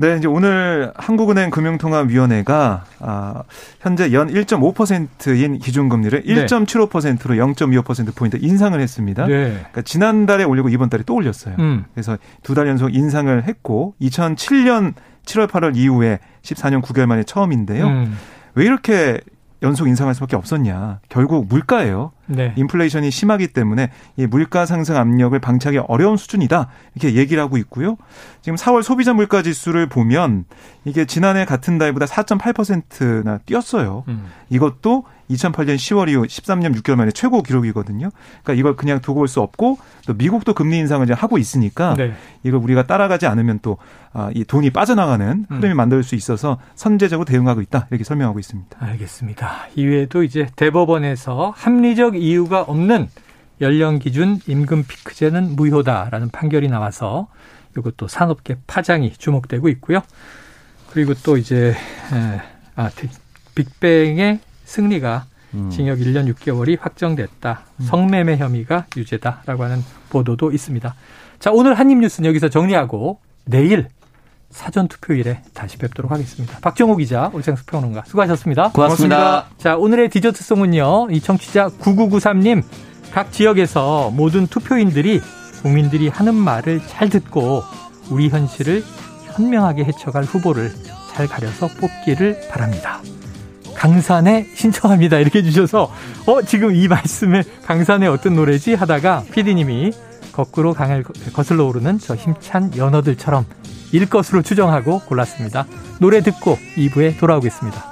네, 0.00 0.16
이제 0.16 0.28
오늘 0.28 0.92
한국은행 0.94 1.50
금융통화위원회가 1.50 2.84
아, 3.00 3.42
현재 3.80 4.12
연 4.12 4.28
1.5%인 4.32 5.58
기준금리를 5.58 6.22
네. 6.24 6.34
1.75%로 6.46 7.34
0.25% 7.34 8.14
포인트 8.14 8.38
인상을 8.40 8.78
했습니다. 8.80 9.26
네. 9.26 9.50
그러니까 9.54 9.82
지난달에 9.82 10.44
올리고 10.44 10.68
이번 10.68 10.88
달에 10.88 11.02
또 11.04 11.14
올렸어요. 11.14 11.56
음. 11.58 11.84
그래서 11.94 12.16
두 12.44 12.54
달 12.54 12.68
연속 12.68 12.94
인상을 12.94 13.42
했고 13.48 13.94
2007년 14.00 14.94
7월 15.26 15.48
8월 15.48 15.76
이후에 15.76 16.20
14년 16.42 16.80
9개월 16.80 17.06
만에 17.06 17.24
처음인데요. 17.24 17.86
음. 17.88 18.16
왜 18.54 18.64
이렇게 18.66 19.20
연속 19.62 19.88
인상할 19.88 20.14
수밖에 20.14 20.36
없었냐. 20.36 21.00
결국 21.08 21.48
물가예요. 21.48 22.12
네. 22.26 22.52
인플레이션이 22.56 23.10
심하기 23.10 23.48
때문에 23.48 23.90
이 24.16 24.26
물가 24.26 24.66
상승 24.66 24.96
압력을 24.96 25.36
방치하기 25.38 25.78
어려운 25.88 26.16
수준이다. 26.16 26.68
이렇게 26.94 27.16
얘기를 27.16 27.42
하고 27.42 27.56
있고요. 27.58 27.96
지금 28.40 28.56
4월 28.56 28.82
소비자 28.82 29.12
물가 29.12 29.42
지수를 29.42 29.88
보면 29.88 30.44
이게 30.84 31.04
지난해 31.06 31.44
같은 31.44 31.78
달보다 31.78 32.06
4.8%나 32.06 33.38
뛰었어요. 33.38 34.04
음. 34.08 34.26
이것도 34.50 35.04
2008년 35.30 35.76
10월 35.76 36.08
이후 36.08 36.22
13년 36.22 36.74
6개월 36.76 36.96
만에 36.96 37.10
최고 37.10 37.42
기록이거든요. 37.42 38.10
그러니까 38.42 38.52
이걸 38.54 38.76
그냥 38.76 39.00
두고 39.00 39.20
올수 39.20 39.40
없고 39.40 39.78
또 40.06 40.14
미국도 40.14 40.54
금리 40.54 40.78
인상을 40.78 41.04
이제 41.04 41.12
하고 41.12 41.38
있으니까 41.38 41.94
네. 41.94 42.14
이걸 42.42 42.60
우리가 42.60 42.86
따라가지 42.86 43.26
않으면 43.26 43.60
또이 43.60 43.76
아, 44.12 44.30
돈이 44.46 44.70
빠져나가는 44.70 45.46
음. 45.50 45.56
흐름이 45.56 45.74
음. 45.74 45.76
만들 45.76 46.02
수 46.02 46.14
있어서 46.14 46.58
선제적으로 46.74 47.24
대응하고 47.24 47.60
있다 47.60 47.86
이렇게 47.90 48.04
설명하고 48.04 48.38
있습니다. 48.38 48.76
알겠습니다. 48.80 49.68
이외에도 49.74 50.22
이제 50.22 50.48
대법원에서 50.56 51.52
합리적 51.56 52.16
이유가 52.16 52.62
없는 52.62 53.08
연령 53.60 53.98
기준 53.98 54.40
임금 54.46 54.84
피크제는 54.84 55.56
무효다라는 55.56 56.30
판결이 56.30 56.68
나와서 56.68 57.28
이것도 57.76 58.08
산업계 58.08 58.56
파장이 58.66 59.12
주목되고 59.14 59.68
있고요. 59.68 60.00
그리고 60.90 61.14
또 61.14 61.36
이제 61.36 61.74
아 62.76 62.90
빅뱅의 63.54 64.40
승리가 64.68 65.24
음. 65.54 65.70
징역 65.70 65.98
1년 65.98 66.32
6개월이 66.34 66.78
확정됐다. 66.78 67.64
음. 67.80 67.84
성매매 67.86 68.36
혐의가 68.36 68.86
유죄다라고 68.96 69.64
하는 69.64 69.82
보도도 70.10 70.52
있습니다. 70.52 70.94
자, 71.38 71.50
오늘 71.52 71.74
한입 71.74 71.98
뉴스는 71.98 72.28
여기서 72.28 72.48
정리하고 72.50 73.18
내일 73.46 73.88
사전 74.50 74.88
투표일에 74.88 75.42
다시 75.54 75.78
뵙도록 75.78 76.10
하겠습니다. 76.10 76.58
박정호 76.60 76.96
기자, 76.96 77.30
올창수 77.32 77.64
평론가 77.66 78.04
수고하셨습니다. 78.06 78.70
고맙습니다. 78.72 79.16
고맙습니다. 79.16 79.56
자, 79.58 79.76
오늘의 79.76 80.10
디저트송은요. 80.10 81.08
이 81.10 81.20
청취자 81.20 81.68
9993님 81.80 82.62
각 83.12 83.32
지역에서 83.32 84.10
모든 84.10 84.46
투표인들이 84.46 85.20
국민들이 85.62 86.08
하는 86.08 86.34
말을 86.34 86.80
잘 86.86 87.08
듣고 87.08 87.62
우리 88.10 88.28
현실을 88.28 88.82
현명하게 89.34 89.84
헤쳐갈 89.84 90.24
후보를 90.24 90.72
잘 91.12 91.26
가려서 91.26 91.68
뽑기를 91.68 92.48
바랍니다. 92.50 93.00
강산에 93.78 94.48
신청합니다. 94.54 95.18
이렇게 95.18 95.38
해주셔서, 95.38 95.92
어, 96.26 96.42
지금 96.42 96.74
이 96.74 96.88
말씀에 96.88 97.44
강산에 97.64 98.08
어떤 98.08 98.34
노래지? 98.34 98.74
하다가 98.74 99.22
피디님이 99.32 99.92
거꾸로 100.32 100.74
강을 100.74 101.04
거슬러 101.32 101.64
오르는 101.66 102.00
저 102.00 102.16
힘찬 102.16 102.76
연어들처럼 102.76 103.46
일 103.92 104.10
것으로 104.10 104.42
추정하고 104.42 105.00
골랐습니다. 105.00 105.66
노래 106.00 106.20
듣고 106.22 106.58
2부에 106.76 107.18
돌아오겠습니다. 107.20 107.87